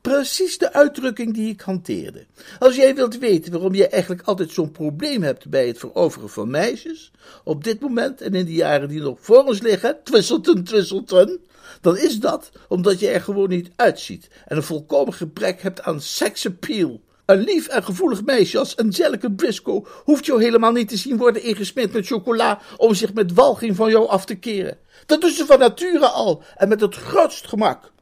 Precies 0.00 0.58
de 0.58 0.72
uitdrukking 0.72 1.34
die 1.34 1.48
ik 1.48 1.60
hanteerde. 1.60 2.26
Als 2.58 2.76
jij 2.76 2.94
wilt 2.94 3.18
weten 3.18 3.52
waarom 3.52 3.74
jij 3.74 3.90
eigenlijk 3.90 4.22
altijd 4.22 4.50
zo'n 4.50 4.70
probleem 4.70 5.22
hebt 5.22 5.48
bij 5.48 5.66
het 5.66 5.78
veroveren 5.78 6.30
van 6.30 6.50
meisjes, 6.50 7.10
op 7.44 7.64
dit 7.64 7.80
moment 7.80 8.20
en 8.20 8.34
in 8.34 8.44
de 8.44 8.52
jaren 8.52 8.88
die 8.88 9.00
nog 9.00 9.18
voor 9.20 9.44
ons 9.44 9.60
liggen, 9.60 9.98
twisselten, 10.02 10.64
twisselten, 10.64 11.40
dan 11.80 11.98
is 11.98 12.20
dat 12.20 12.50
omdat 12.68 13.00
je 13.00 13.08
er 13.08 13.20
gewoon 13.20 13.48
niet 13.48 13.70
uitziet 13.76 14.28
en 14.46 14.56
een 14.56 14.62
volkomen 14.62 15.14
gebrek 15.14 15.62
hebt 15.62 15.82
aan 15.82 16.00
seksappeal. 16.00 17.00
Een 17.26 17.44
lief 17.44 17.66
en 17.66 17.84
gevoelig 17.84 18.24
meisje 18.24 18.58
als 18.58 18.76
Angelica 18.76 19.28
Briscoe 19.28 19.86
hoeft 20.04 20.26
jou 20.26 20.42
helemaal 20.42 20.72
niet 20.72 20.88
te 20.88 20.96
zien 20.96 21.16
worden 21.16 21.42
ingesmeerd 21.42 21.92
met 21.92 22.06
chocola 22.06 22.60
om 22.76 22.94
zich 22.94 23.14
met 23.14 23.32
walging 23.32 23.76
van 23.76 23.90
jou 23.90 24.08
af 24.08 24.24
te 24.24 24.34
keren. 24.34 24.78
Dat 25.06 25.20
doet 25.20 25.32
ze 25.32 25.46
van 25.46 25.58
nature 25.58 26.06
al 26.06 26.42
en 26.56 26.68
met 26.68 26.80
het 26.80 26.94
grootst 26.94 27.46
gemak. 27.46 27.92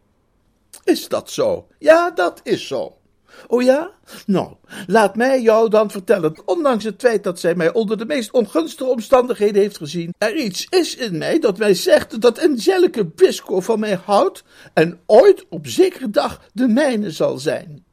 Is 0.85 1.09
dat 1.09 1.31
zo? 1.31 1.67
Ja, 1.79 2.11
dat 2.11 2.41
is 2.43 2.67
zo. 2.67 2.97
Oh 3.47 3.63
ja? 3.63 3.91
Nou, 4.27 4.55
laat 4.87 5.17
mij 5.17 5.43
jou 5.43 5.69
dan 5.69 5.91
vertellen, 5.91 6.35
ondanks 6.45 6.85
het 6.85 6.95
feit 6.99 7.25
dat 7.25 7.41
zij 7.41 7.55
mij 7.55 7.73
onder 7.73 7.99
de 7.99 8.07
meest 8.07 8.33
ongunstige 8.33 8.91
omstandigheden 8.91 9.63
heeft 9.63 9.77
gezien, 9.77 10.15
er 10.19 10.37
iets 10.37 10.67
is 10.69 10.97
in 10.97 11.19
mij 11.19 11.39
dat 11.39 11.59
mij 11.59 11.75
zegt 11.75 12.21
dat 12.21 12.41
Angelica 12.41 13.05
Briscoe 13.05 13.63
van 13.63 13.81
mij 13.81 13.99
houdt 14.05 14.45
en 14.75 15.01
ooit 15.07 15.45
op 15.49 15.67
zekere 15.67 16.11
dag 16.11 16.41
de 16.53 16.69
mijne 16.69 17.11
zal 17.11 17.39
zijn. 17.39 17.85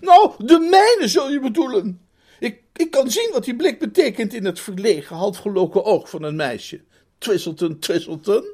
Nou, 0.00 0.32
de 0.38 0.58
mijne 0.58 1.08
zul 1.08 1.30
je 1.30 1.40
bedoelen. 1.40 2.00
Ik, 2.38 2.62
ik 2.72 2.90
kan 2.90 3.10
zien 3.10 3.30
wat 3.32 3.44
die 3.44 3.56
blik 3.56 3.78
betekent 3.78 4.34
in 4.34 4.44
het 4.44 4.60
verlegen, 4.60 5.16
halfgeloken 5.16 5.84
oog 5.84 6.10
van 6.10 6.22
een 6.22 6.36
meisje. 6.36 6.80
Twisselton, 7.18 7.78
Twisselton. 7.78 8.44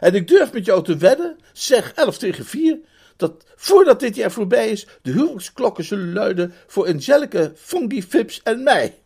En 0.00 0.14
ik 0.14 0.28
durf 0.28 0.52
met 0.52 0.64
jou 0.64 0.84
te 0.84 0.96
wedden, 0.96 1.38
zeg 1.52 1.92
11 1.92 2.18
tegen 2.18 2.44
4, 2.44 2.78
dat 3.16 3.44
voordat 3.56 4.00
dit 4.00 4.16
jaar 4.16 4.30
voorbij 4.30 4.70
is, 4.70 4.86
de 5.02 5.10
huwelijksklokken 5.10 5.84
zullen 5.84 6.12
luiden 6.12 6.54
voor 6.66 6.86
Angelica, 6.86 7.52
Fongy 7.54 8.02
Fips 8.02 8.42
en 8.42 8.62
mij. 8.62 8.98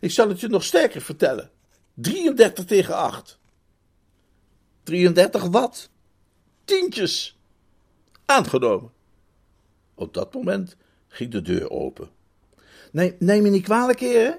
Ik 0.00 0.10
zal 0.10 0.28
het 0.28 0.40
je 0.40 0.48
nog 0.48 0.64
sterker 0.64 1.00
vertellen. 1.00 1.50
33 1.94 2.64
tegen 2.64 2.96
8. 2.96 3.38
33 4.82 5.44
wat? 5.44 5.90
Tientjes. 6.64 7.38
Aangenomen. 8.24 8.92
Op 9.94 10.14
dat 10.14 10.34
moment 10.34 10.76
ging 11.12 11.30
de 11.30 11.42
deur 11.42 11.70
open. 11.70 12.08
Neem, 12.92 13.16
neem 13.18 13.42
me 13.42 13.48
niet 13.48 13.64
kwalijk, 13.64 14.00
heren, 14.00 14.38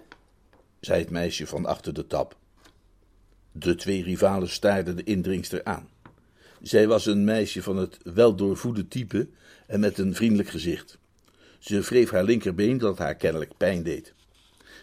zei 0.79 0.99
het 0.99 1.09
meisje 1.09 1.47
van 1.47 1.65
achter 1.65 1.93
de 1.93 2.07
tap. 2.07 2.37
De 3.51 3.75
twee 3.75 4.03
rivalen 4.03 4.49
staarden 4.49 4.95
de 4.95 5.03
indringster 5.03 5.63
aan. 5.63 5.89
Zij 6.61 6.87
was 6.87 7.05
een 7.05 7.23
meisje 7.23 7.63
van 7.63 7.77
het 7.77 7.97
weldoorvoede 8.03 8.87
type 8.87 9.27
en 9.67 9.79
met 9.79 9.97
een 9.97 10.15
vriendelijk 10.15 10.49
gezicht. 10.49 10.97
Ze 11.59 11.81
wreef 11.81 12.09
haar 12.09 12.23
linkerbeen 12.23 12.77
dat 12.77 12.97
haar 12.97 13.15
kennelijk 13.15 13.57
pijn 13.57 13.83
deed. 13.83 14.13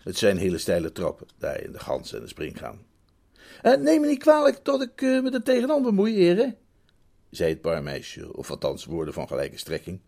Het 0.04 0.16
zijn 0.16 0.36
hele 0.36 0.58
steile 0.58 0.92
trappen, 0.92 1.26
daar 1.38 1.62
in 1.62 1.72
de 1.72 1.78
gans 1.78 2.12
en 2.12 2.20
de 2.20 2.28
springgaan. 2.28 2.78
Uh, 3.62 3.76
neem 3.76 4.00
me 4.00 4.06
niet 4.06 4.18
kwalijk 4.18 4.64
dat 4.64 4.82
ik 4.82 5.00
uh, 5.00 5.22
me 5.22 5.30
er 5.30 5.42
tegenaan 5.42 5.82
bemoei, 5.82 6.14
heren, 6.14 6.56
zei 7.30 7.50
het 7.50 7.62
barmeisje, 7.62 8.36
of 8.36 8.50
althans 8.50 8.84
woorden 8.84 9.14
van 9.14 9.28
gelijke 9.28 9.58
strekking. 9.58 10.00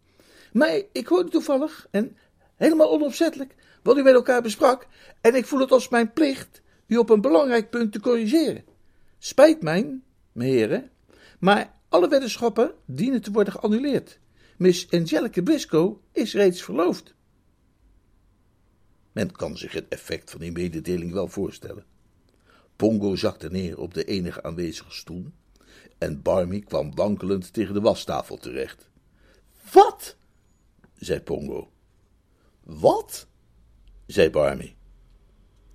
Maar 0.53 0.81
ik 0.93 1.07
hoorde 1.07 1.31
toevallig, 1.31 1.87
en 1.91 2.17
helemaal 2.57 2.93
onopzettelijk, 2.93 3.55
wat 3.83 3.97
u 3.97 4.03
met 4.03 4.15
elkaar 4.15 4.43
besprak, 4.43 4.87
en 5.21 5.35
ik 5.35 5.47
voel 5.47 5.61
het 5.61 5.71
als 5.71 5.89
mijn 5.89 6.13
plicht 6.13 6.63
u 6.87 6.97
op 6.97 7.11
een 7.11 7.21
belangrijk 7.21 7.71
punt 7.71 7.93
te 7.93 8.01
corrigeren. 8.01 8.65
Spijt 9.19 9.63
mij, 9.63 10.01
heren, 10.35 10.91
maar 11.39 11.75
alle 11.89 12.09
weddenschappen 12.09 12.75
dienen 12.85 13.23
te 13.23 13.33
worden 13.33 13.53
geannuleerd. 13.53 14.19
Miss 14.57 14.91
Angelica 14.91 15.43
Briscoe 15.43 15.97
is 16.13 16.35
reeds 16.35 16.63
verloofd. 16.63 17.15
Men 19.13 19.33
kan 19.33 19.57
zich 19.57 19.73
het 19.73 19.89
effect 19.89 20.31
van 20.31 20.41
die 20.41 20.53
mededeling 20.53 21.13
wel 21.13 21.29
voorstellen. 21.29 21.85
Pongo 22.77 23.17
zakte 23.17 23.49
neer 23.49 23.79
op 23.79 23.95
de 23.95 24.05
enige 24.05 24.43
aanwezige 24.43 24.93
stoel 24.93 25.27
en 25.99 26.23
Barmy 26.23 26.61
kwam 26.61 26.95
wankelend 26.95 27.53
tegen 27.53 27.75
de 27.75 27.81
wastafel 27.81 28.37
terecht. 28.37 28.89
Wat? 29.73 30.17
Zei 31.05 31.21
Pongo. 31.21 31.71
Wat? 32.65 33.27
zei 34.07 34.31
Barmy. 34.31 34.75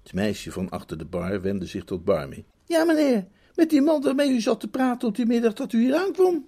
Het 0.04 0.14
meisje 0.14 0.52
van 0.52 0.70
achter 0.70 0.98
de 0.98 1.06
bar 1.06 1.42
wendde 1.42 1.66
zich 1.66 1.84
tot 1.84 2.06
Barmy. 2.06 2.46
Ja, 2.66 2.84
meneer, 2.84 3.28
met 3.56 3.70
die 3.70 3.82
man 3.82 4.02
waarmee 4.02 4.32
u 4.32 4.42
zat 4.42 4.60
te 4.60 4.68
praten 4.68 5.08
op 5.08 5.16
die 5.16 5.26
middag 5.26 5.54
dat 5.54 5.74
u 5.74 5.80
hier 5.80 5.96
aankwam. 5.96 6.48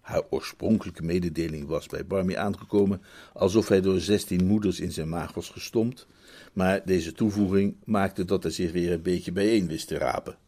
Haar 0.00 0.22
oorspronkelijke 0.30 1.02
mededeling 1.02 1.66
was 1.66 1.86
bij 1.86 2.06
Barmy 2.06 2.36
aangekomen 2.36 3.02
alsof 3.32 3.68
hij 3.68 3.80
door 3.80 4.00
zestien 4.00 4.46
moeders 4.46 4.80
in 4.80 4.92
zijn 4.92 5.08
maag 5.08 5.32
was 5.34 5.48
gestompt, 5.48 6.06
maar 6.52 6.84
deze 6.84 7.12
toevoeging 7.12 7.76
maakte 7.84 8.24
dat 8.24 8.42
hij 8.42 8.52
zich 8.52 8.72
weer 8.72 8.92
een 8.92 9.02
beetje 9.02 9.32
bijeen 9.32 9.66
wist 9.66 9.88
te 9.88 9.98
rapen. 9.98 10.38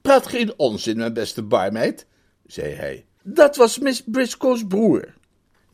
Praat 0.00 0.26
geen 0.26 0.58
onzin, 0.58 0.96
mijn 0.96 1.12
beste 1.12 1.42
barmeid, 1.42 2.06
zei 2.46 2.74
hij. 2.74 3.06
Dat 3.22 3.56
was 3.56 3.78
Miss 3.78 4.02
Briscoe's 4.06 4.66
broer. 4.66 5.16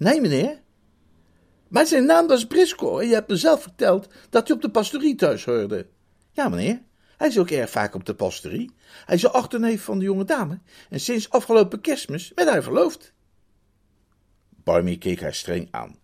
Nee, 0.04 0.20
meneer. 0.20 0.60
Maar 1.68 1.86
zijn 1.86 2.06
naam 2.06 2.26
was 2.26 2.46
Briscoe 2.46 3.00
en 3.00 3.08
je 3.08 3.14
hebt 3.14 3.28
me 3.28 3.36
zelf 3.36 3.62
verteld 3.62 4.08
dat 4.30 4.46
hij 4.46 4.56
op 4.56 4.62
de 4.62 4.70
pastorie 4.70 5.14
thuis 5.14 5.44
hoorde. 5.44 5.86
Ja, 6.32 6.48
meneer. 6.48 6.82
Hij 7.16 7.28
is 7.28 7.38
ook 7.38 7.50
erg 7.50 7.70
vaak 7.70 7.94
op 7.94 8.04
de 8.04 8.14
pastorie. 8.14 8.70
Hij 9.04 9.14
is 9.14 9.20
de 9.20 9.30
achterneef 9.30 9.82
van 9.82 9.98
de 9.98 10.04
jonge 10.04 10.24
dame 10.24 10.58
en 10.90 11.00
sinds 11.00 11.30
afgelopen 11.30 11.80
kerstmis 11.80 12.32
met 12.34 12.48
haar 12.48 12.62
verloofd. 12.62 13.12
Barmy 14.48 14.98
keek 14.98 15.20
haar 15.20 15.34
streng 15.34 15.68
aan. 15.70 15.98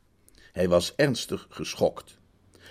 Hij 0.52 0.68
was 0.68 0.92
ernstig 0.96 1.46
geschokt. 1.50 2.18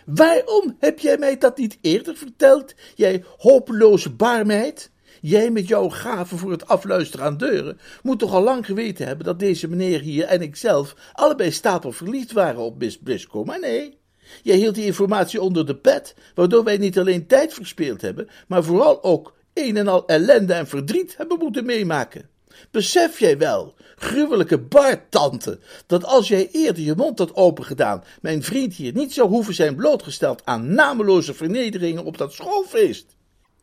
Waarom 0.05 0.75
heb 0.79 0.99
jij 0.99 1.17
mij 1.17 1.37
dat 1.37 1.57
niet 1.57 1.77
eerder 1.81 2.15
verteld, 2.15 2.75
jij 2.95 3.23
hopeloze 3.37 4.09
barmeid? 4.09 4.91
Jij 5.21 5.51
met 5.51 5.67
jouw 5.67 5.89
gave 5.89 6.37
voor 6.37 6.51
het 6.51 6.67
afluisteren 6.67 7.25
aan 7.25 7.37
deuren 7.37 7.79
moet 8.03 8.19
toch 8.19 8.33
al 8.33 8.43
lang 8.43 8.65
geweten 8.65 9.07
hebben 9.07 9.25
dat 9.25 9.39
deze 9.39 9.67
meneer 9.67 9.99
hier 9.99 10.25
en 10.25 10.41
ikzelf 10.41 10.95
allebei 11.13 11.51
stapel 11.51 11.91
verliefd 11.91 12.31
waren 12.31 12.61
op 12.61 12.79
Miss 12.79 12.97
Briscoe, 12.97 13.45
maar 13.45 13.59
nee. 13.59 13.97
Jij 14.41 14.55
hield 14.55 14.75
die 14.75 14.85
informatie 14.85 15.41
onder 15.41 15.65
de 15.65 15.75
pet, 15.75 16.15
waardoor 16.35 16.63
wij 16.63 16.77
niet 16.77 16.99
alleen 16.99 17.27
tijd 17.27 17.53
verspeeld 17.53 18.01
hebben, 18.01 18.29
maar 18.47 18.63
vooral 18.63 19.03
ook 19.03 19.33
een 19.53 19.77
en 19.77 19.87
al 19.87 20.07
ellende 20.07 20.53
en 20.53 20.67
verdriet 20.67 21.17
hebben 21.17 21.37
moeten 21.37 21.65
meemaken. 21.65 22.29
Besef 22.71 23.19
jij 23.19 23.37
wel, 23.37 23.73
gruwelijke 23.95 24.57
bartante, 24.57 25.59
dat 25.87 26.05
als 26.05 26.27
jij 26.27 26.49
eerder 26.51 26.83
je 26.83 26.95
mond 26.95 27.19
had 27.19 27.35
opengedaan, 27.35 28.03
mijn 28.21 28.43
vriend 28.43 28.73
hier 28.73 28.93
niet 28.93 29.13
zou 29.13 29.29
hoeven 29.29 29.53
zijn 29.53 29.75
blootgesteld 29.75 30.41
aan 30.45 30.73
nameloze 30.73 31.33
vernederingen 31.33 32.05
op 32.05 32.17
dat 32.17 32.33
schoolfeest? 32.33 33.17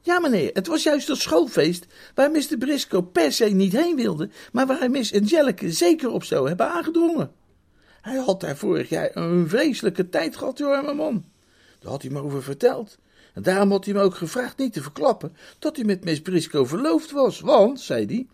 Ja, 0.07 0.19
meneer, 0.19 0.51
het 0.53 0.67
was 0.67 0.83
juist 0.83 1.07
dat 1.07 1.19
schoolfeest 1.19 1.87
waar 2.15 2.31
Mr. 2.31 2.59
Briscoe 2.59 3.03
per 3.05 3.33
se 3.33 3.45
niet 3.45 3.73
heen 3.73 3.97
wilde, 3.97 4.29
maar 4.53 4.67
waar 4.67 4.79
hij 4.79 4.89
Miss 4.89 5.15
Angelica 5.15 5.71
zeker 5.71 6.11
op 6.11 6.25
zou 6.25 6.49
hebben 6.49 6.71
aangedrongen. 6.71 7.33
Hij 8.01 8.17
had 8.17 8.41
daar 8.41 8.57
vorig 8.57 8.89
jaar 8.89 9.11
een 9.17 9.49
vreselijke 9.49 10.09
tijd 10.09 10.37
gehad, 10.37 10.59
hoor, 10.59 10.85
mijn 10.85 10.97
man. 10.97 11.25
Daar 11.79 11.91
had 11.91 12.03
hij 12.03 12.11
me 12.11 12.23
over 12.23 12.43
verteld. 12.43 12.99
En 13.35 13.43
daarom 13.43 13.71
had 13.71 13.85
hij 13.85 13.95
me 13.95 14.01
ook 14.01 14.15
gevraagd 14.15 14.59
niet 14.59 14.73
te 14.73 14.83
verklappen 14.83 15.37
dat 15.59 15.77
hij 15.77 15.85
met 15.85 16.05
Miss 16.05 16.21
Briscoe 16.21 16.67
verloofd 16.67 17.11
was. 17.11 17.41
Want, 17.41 17.81
zei 17.81 18.07
hij, 18.07 18.27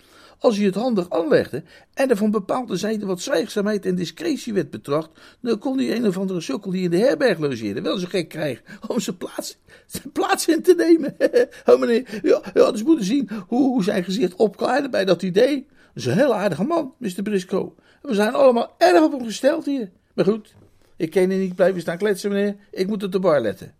als 0.42 0.56
hij 0.56 0.66
het 0.66 0.74
handig 0.74 1.10
aanlegde 1.10 1.62
en 1.94 2.10
er 2.10 2.16
van 2.16 2.30
bepaalde 2.30 2.76
zijden 2.76 3.06
wat 3.06 3.20
zwijgzaamheid 3.20 3.86
en 3.86 3.94
discretie 3.94 4.52
werd 4.52 4.70
betracht, 4.70 5.10
dan 5.40 5.58
kon 5.58 5.78
hij 5.78 5.96
een 5.96 6.06
of 6.06 6.18
andere 6.18 6.40
sukkel 6.40 6.70
die 6.70 6.82
in 6.82 6.90
de 6.90 6.96
herberg 6.96 7.38
logeerde 7.38 7.80
wel 7.80 7.98
zo 7.98 8.06
gek 8.08 8.28
krijgen 8.28 8.64
om 8.88 9.00
zijn 9.00 9.16
plaats, 9.16 9.58
zijn 9.86 10.12
plaats 10.12 10.48
in 10.48 10.62
te 10.62 10.74
nemen. 10.74 11.16
oh 11.74 11.80
meneer, 11.80 12.20
ja, 12.22 12.40
had 12.54 12.72
eens 12.72 12.82
moeten 12.82 13.04
zien 13.04 13.28
hoe, 13.48 13.68
hoe 13.68 13.84
zijn 13.84 14.04
gezicht 14.04 14.34
opklaarde 14.34 14.88
bij 14.88 15.04
dat 15.04 15.22
idee. 15.22 15.66
Dat 15.66 16.02
is 16.02 16.06
een 16.06 16.18
heel 16.18 16.34
aardige 16.34 16.64
man, 16.64 16.94
Mr. 16.98 17.22
Briscoe. 17.22 17.72
We 18.02 18.14
zijn 18.14 18.34
allemaal 18.34 18.74
erg 18.78 19.02
op 19.02 19.12
hem 19.12 19.24
gesteld 19.24 19.64
hier. 19.64 19.90
Maar 20.14 20.24
goed, 20.24 20.54
Ik 20.96 21.10
kan 21.10 21.30
hier 21.30 21.38
niet 21.38 21.54
blijven 21.54 21.80
staan 21.80 21.98
kletsen, 21.98 22.30
meneer. 22.30 22.56
Ik 22.70 22.86
moet 22.86 23.02
op 23.02 23.12
de 23.12 23.18
bar 23.18 23.40
letten. 23.40 23.74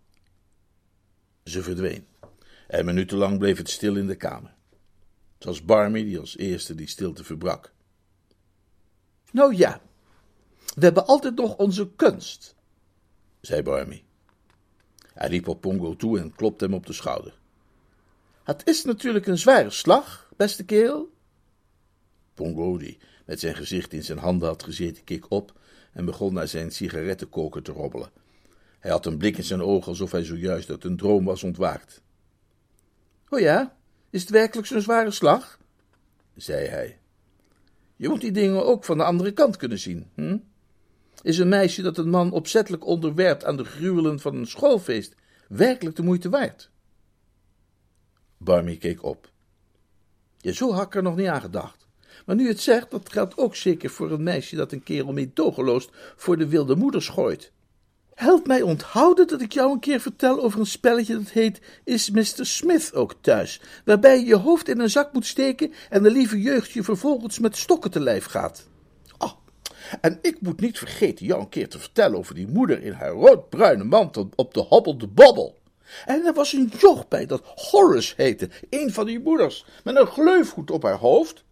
Ze 1.43 1.63
verdween. 1.63 2.05
En 2.67 2.85
minutenlang 2.85 3.37
bleef 3.37 3.57
het 3.57 3.69
stil 3.69 3.95
in 3.95 4.07
de 4.07 4.15
kamer. 4.15 4.53
Het 5.43 5.51
was 5.51 5.65
Barmy 5.65 6.03
die 6.03 6.19
als 6.19 6.37
eerste 6.37 6.75
die 6.75 6.87
stilte 6.87 7.23
verbrak. 7.23 7.73
Nou 9.31 9.55
ja, 9.55 9.81
we 10.75 10.83
hebben 10.83 11.05
altijd 11.05 11.35
nog 11.35 11.55
onze 11.55 11.89
kunst, 11.95 12.55
zei 13.41 13.61
Barmy. 13.61 14.03
Hij 15.13 15.29
liep 15.29 15.47
op 15.47 15.61
Pongo 15.61 15.95
toe 15.95 16.19
en 16.19 16.35
klopte 16.35 16.65
hem 16.65 16.73
op 16.73 16.85
de 16.85 16.93
schouder. 16.93 17.39
Het 18.43 18.67
is 18.67 18.83
natuurlijk 18.83 19.27
een 19.27 19.37
zware 19.37 19.69
slag, 19.69 20.29
beste 20.37 20.63
kerel. 20.63 21.13
Pongo, 22.33 22.77
die 22.77 22.97
met 23.25 23.39
zijn 23.39 23.55
gezicht 23.55 23.93
in 23.93 24.03
zijn 24.03 24.17
handen 24.17 24.47
had 24.47 24.63
gezeten, 24.63 25.03
keek 25.03 25.31
op 25.31 25.59
en 25.93 26.05
begon 26.05 26.33
naar 26.33 26.47
zijn 26.47 26.71
sigarettenkoker 26.71 27.61
te 27.61 27.71
robbelen. 27.71 28.11
Hij 28.79 28.91
had 28.91 29.05
een 29.05 29.17
blik 29.17 29.37
in 29.37 29.43
zijn 29.43 29.61
ogen 29.61 29.87
alsof 29.87 30.11
hij 30.11 30.23
zojuist 30.23 30.69
uit 30.69 30.83
een 30.83 30.97
droom 30.97 31.25
was 31.25 31.43
ontwaakt. 31.43 32.01
O 33.29 33.37
ja, 33.37 33.77
is 34.13 34.21
het 34.21 34.29
werkelijk 34.29 34.67
zo'n 34.67 34.81
zware 34.81 35.11
slag? 35.11 35.59
zei 36.35 36.67
hij. 36.67 36.99
Je 37.95 38.09
moet 38.09 38.21
die 38.21 38.31
dingen 38.31 38.65
ook 38.65 38.83
van 38.83 38.97
de 38.97 39.03
andere 39.03 39.31
kant 39.31 39.57
kunnen 39.57 39.79
zien. 39.79 40.09
Hm? 40.15 40.37
Is 41.21 41.37
een 41.37 41.49
meisje 41.49 41.81
dat 41.81 41.97
een 41.97 42.09
man 42.09 42.31
opzettelijk 42.31 42.85
onderwerpt 42.85 43.45
aan 43.45 43.57
de 43.57 43.63
gruwelen 43.63 44.19
van 44.19 44.35
een 44.35 44.47
schoolfeest 44.47 45.15
werkelijk 45.47 45.95
de 45.95 46.03
moeite 46.03 46.29
waard? 46.29 46.69
Barmy 48.37 48.77
keek 48.77 49.03
op. 49.03 49.31
Ja, 50.37 50.51
zo 50.51 50.71
had 50.71 50.85
ik 50.85 50.95
er 50.95 51.03
nog 51.03 51.15
niet 51.15 51.27
aan 51.27 51.41
gedacht. 51.41 51.87
Maar 52.25 52.35
nu 52.35 52.47
het 52.47 52.59
zegt, 52.59 52.91
dat 52.91 53.11
geldt 53.11 53.37
ook 53.37 53.55
zeker 53.55 53.89
voor 53.89 54.11
een 54.11 54.23
meisje 54.23 54.55
dat 54.55 54.71
een 54.71 54.83
kerel 54.83 55.13
meedogenloos 55.13 55.89
voor 56.15 56.37
de 56.37 56.47
wilde 56.47 56.75
moeders 56.75 57.09
gooit. 57.09 57.51
Help 58.15 58.47
mij 58.47 58.61
onthouden 58.61 59.27
dat 59.27 59.41
ik 59.41 59.51
jou 59.51 59.71
een 59.71 59.79
keer 59.79 59.99
vertel 59.99 60.41
over 60.41 60.59
een 60.59 60.65
spelletje 60.65 61.13
dat 61.13 61.29
heet 61.29 61.61
Is 61.83 62.09
Mr. 62.09 62.45
Smith 62.45 62.93
ook 62.93 63.15
thuis? 63.21 63.61
Waarbij 63.85 64.19
je 64.19 64.25
je 64.25 64.35
hoofd 64.35 64.69
in 64.69 64.79
een 64.79 64.89
zak 64.89 65.13
moet 65.13 65.25
steken 65.25 65.73
en 65.89 66.03
de 66.03 66.11
lieve 66.11 66.41
jeugd 66.41 66.71
je 66.71 66.83
vervolgens 66.83 67.39
met 67.39 67.57
stokken 67.57 67.91
te 67.91 67.99
lijf 67.99 68.25
gaat. 68.25 68.67
Oh, 69.17 69.31
en 70.01 70.19
ik 70.21 70.41
moet 70.41 70.59
niet 70.59 70.77
vergeten 70.77 71.25
jou 71.25 71.41
een 71.41 71.49
keer 71.49 71.69
te 71.69 71.79
vertellen 71.79 72.17
over 72.17 72.35
die 72.35 72.47
moeder 72.47 72.83
in 72.83 72.93
haar 72.93 73.11
roodbruine 73.11 73.83
mantel 73.83 74.29
op 74.35 74.53
de 74.53 74.61
hobbel 74.61 74.97
bobbel. 75.13 75.61
En 76.05 76.25
er 76.25 76.33
was 76.33 76.53
een 76.53 76.71
joch 76.79 77.07
bij 77.07 77.25
dat 77.25 77.41
Horace 77.45 78.13
heette, 78.17 78.49
een 78.69 78.93
van 78.93 79.05
die 79.05 79.19
moeders, 79.19 79.65
met 79.83 79.95
een 79.95 80.07
gleufhoed 80.07 80.71
op 80.71 80.83
haar 80.83 80.97
hoofd. 80.97 81.43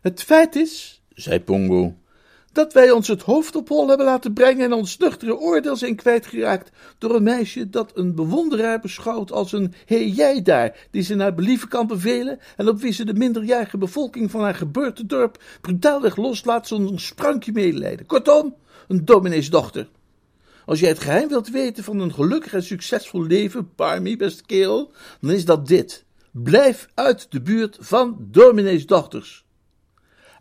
Het 0.00 0.22
feit 0.22 0.56
is, 0.56 1.02
zei 1.14 1.40
Pongo, 1.40 1.96
dat 2.52 2.72
wij 2.72 2.90
ons 2.90 3.08
het 3.08 3.22
hoofd 3.22 3.56
op 3.56 3.68
hol 3.68 3.88
hebben 3.88 4.06
laten 4.06 4.32
brengen 4.32 4.64
en 4.64 4.72
ons 4.72 4.96
nuchtere 4.96 5.36
oordeel 5.36 5.76
zijn 5.76 5.96
kwijtgeraakt 5.96 6.70
door 6.98 7.14
een 7.14 7.22
meisje 7.22 7.70
dat 7.70 7.90
een 7.94 8.14
bewonderaar 8.14 8.80
beschouwt 8.80 9.32
als 9.32 9.52
een 9.52 9.74
hey 9.86 10.08
jij 10.08 10.42
daar, 10.42 10.86
die 10.90 11.02
ze 11.02 11.14
naar 11.14 11.34
believen 11.34 11.68
kan 11.68 11.86
bevelen 11.86 12.38
en 12.56 12.68
op 12.68 12.80
wie 12.80 12.92
ze 12.92 13.04
de 13.04 13.14
minderjarige 13.14 13.78
bevolking 13.78 14.30
van 14.30 14.40
haar 14.40 14.54
geboortedorp 14.54 15.42
brutaalweg 15.60 16.16
loslaat 16.16 16.66
zonder 16.66 16.92
een 16.92 17.00
sprankje 17.00 17.52
medelijden. 17.52 18.06
Kortom, 18.06 18.54
een 18.88 19.04
domineesdochter. 19.04 19.88
Als 20.66 20.80
jij 20.80 20.88
het 20.88 21.00
geheim 21.00 21.28
wilt 21.28 21.50
weten 21.50 21.84
van 21.84 22.00
een 22.00 22.14
gelukkig 22.14 22.54
en 22.54 22.62
succesvol 22.62 23.22
leven, 23.22 23.70
Barmy, 23.76 24.16
beste 24.16 24.44
kerel, 24.46 24.92
dan 25.20 25.30
is 25.30 25.44
dat 25.44 25.66
dit. 25.66 26.04
Blijf 26.30 26.88
uit 26.94 27.26
de 27.30 27.40
buurt 27.40 27.76
van 27.80 28.16
domineesdochters. 28.20 29.44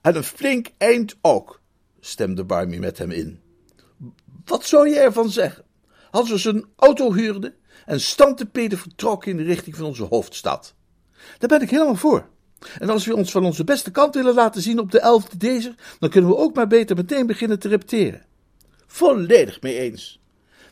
En 0.01 0.15
een 0.15 0.23
flink 0.23 0.67
eind 0.77 1.15
ook 1.21 1.60
stemde 2.01 2.43
Barmy 2.43 2.77
met 2.77 2.97
hem 2.97 3.11
in. 3.11 3.39
Wat 4.45 4.65
zou 4.65 4.89
je 4.89 4.99
ervan 4.99 5.29
zeggen 5.29 5.63
als 6.11 6.29
we 6.29 6.37
zijn 6.37 6.65
auto 6.75 7.13
huurden 7.13 7.55
en 7.85 8.01
stantepeden 8.01 8.77
vertrokken 8.77 9.31
in 9.31 9.37
de 9.37 9.43
richting 9.43 9.75
van 9.75 9.85
onze 9.85 10.03
hoofdstad? 10.03 10.75
Daar 11.37 11.49
ben 11.49 11.61
ik 11.61 11.69
helemaal 11.69 11.95
voor. 11.95 12.29
En 12.79 12.89
als 12.89 13.05
we 13.05 13.15
ons 13.15 13.31
van 13.31 13.45
onze 13.45 13.63
beste 13.63 13.91
kant 13.91 14.15
willen 14.15 14.33
laten 14.33 14.61
zien 14.61 14.79
op 14.79 14.91
de 14.91 15.21
11e 15.33 15.37
deze, 15.37 15.75
dan 15.99 16.09
kunnen 16.09 16.29
we 16.29 16.37
ook 16.37 16.55
maar 16.55 16.67
beter 16.67 16.95
meteen 16.95 17.27
beginnen 17.27 17.59
te 17.59 17.67
repeteren. 17.67 18.25
Volledig 18.87 19.61
mee 19.61 19.79
eens. 19.79 20.21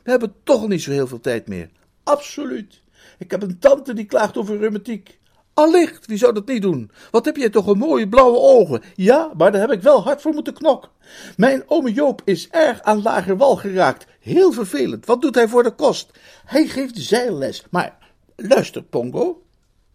We 0.03 0.09
hebben 0.09 0.33
toch 0.43 0.67
niet 0.67 0.81
zo 0.81 0.91
heel 0.91 1.07
veel 1.07 1.19
tijd 1.19 1.47
meer. 1.47 1.69
Absoluut. 2.03 2.81
Ik 3.17 3.31
heb 3.31 3.41
een 3.41 3.59
tante 3.59 3.93
die 3.93 4.05
klaagt 4.05 4.37
over 4.37 4.57
reumatiek. 4.57 5.18
Allicht, 5.59 6.05
wie 6.05 6.17
zou 6.17 6.33
dat 6.33 6.47
niet 6.47 6.61
doen? 6.61 6.91
Wat 7.11 7.25
heb 7.25 7.35
jij 7.35 7.49
toch 7.49 7.67
een 7.67 7.77
mooie 7.77 8.09
blauwe 8.09 8.37
ogen? 8.37 8.81
Ja, 8.95 9.31
maar 9.37 9.51
daar 9.51 9.61
heb 9.61 9.71
ik 9.71 9.81
wel 9.81 10.03
hard 10.03 10.21
voor 10.21 10.33
moeten 10.33 10.53
knokken. 10.53 10.89
Mijn 11.37 11.63
ome 11.67 11.93
Joop 11.93 12.21
is 12.25 12.49
erg 12.49 12.81
aan 12.81 13.01
lager 13.01 13.37
wal 13.37 13.55
geraakt. 13.55 14.05
Heel 14.19 14.51
vervelend. 14.51 15.05
Wat 15.05 15.21
doet 15.21 15.35
hij 15.35 15.47
voor 15.47 15.63
de 15.63 15.71
kost? 15.71 16.11
Hij 16.45 16.67
geeft 16.67 16.97
zeilles. 16.97 17.63
Maar 17.71 17.97
luister, 18.35 18.83
Pongo, 18.83 19.43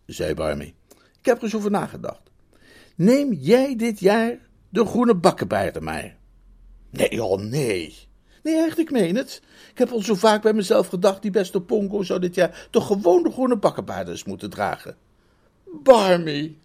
zei 0.06 0.34
Barmy. 0.34 0.74
Ik 1.20 1.26
heb 1.26 1.36
er 1.36 1.42
eens 1.42 1.54
over 1.54 1.70
nagedacht. 1.70 2.22
Neem 2.96 3.32
jij 3.32 3.76
dit 3.76 4.00
jaar 4.00 4.38
de 4.68 4.84
groene 4.84 5.14
bakkenbaarden 5.14 5.84
maar? 5.84 6.16
Nee, 6.90 7.24
oh 7.24 7.40
nee. 7.40 7.94
Nee, 8.42 8.56
echt, 8.56 8.78
ik 8.78 8.90
meen 8.90 9.16
het. 9.16 9.42
Ik 9.70 9.78
heb 9.78 9.90
al 9.90 10.00
zo 10.00 10.14
vaak 10.14 10.42
bij 10.42 10.52
mezelf 10.52 10.86
gedacht, 10.86 11.22
die 11.22 11.30
beste 11.30 11.60
Pongo 11.60 12.02
zou 12.02 12.20
dit 12.20 12.34
jaar 12.34 12.68
toch 12.70 12.86
gewoon 12.86 13.22
de 13.22 13.30
groene 13.30 13.56
bakkenbaarden 13.56 14.18
moeten 14.26 14.50
dragen. 14.50 14.96
Barmy, 15.82 16.56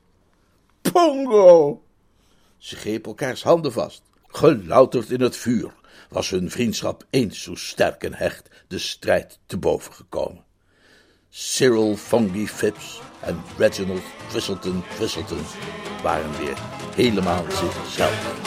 Pongo. 0.81 1.81
Ze 2.57 2.75
greep 2.75 3.05
elkaars 3.05 3.43
handen 3.43 3.71
vast. 3.71 4.01
Gelouterd 4.27 5.09
in 5.09 5.21
het 5.21 5.35
vuur 5.35 5.73
was 6.09 6.29
hun 6.29 6.51
vriendschap 6.51 7.05
eens 7.09 7.41
zo 7.41 7.55
sterk 7.55 8.03
en 8.03 8.13
hecht 8.13 8.49
de 8.67 8.79
strijd 8.79 9.39
te 9.45 9.57
boven 9.57 9.93
gekomen. 9.93 10.43
Cyril 11.29 11.95
Fongy 11.95 12.47
Phipps 12.47 13.01
en 13.19 13.41
Reginald 13.57 14.03
Twistleton 14.29 14.83
Twistleton 14.95 15.45
waren 16.03 16.37
weer 16.37 16.57
helemaal 16.95 17.45
zichzelf. 17.49 18.37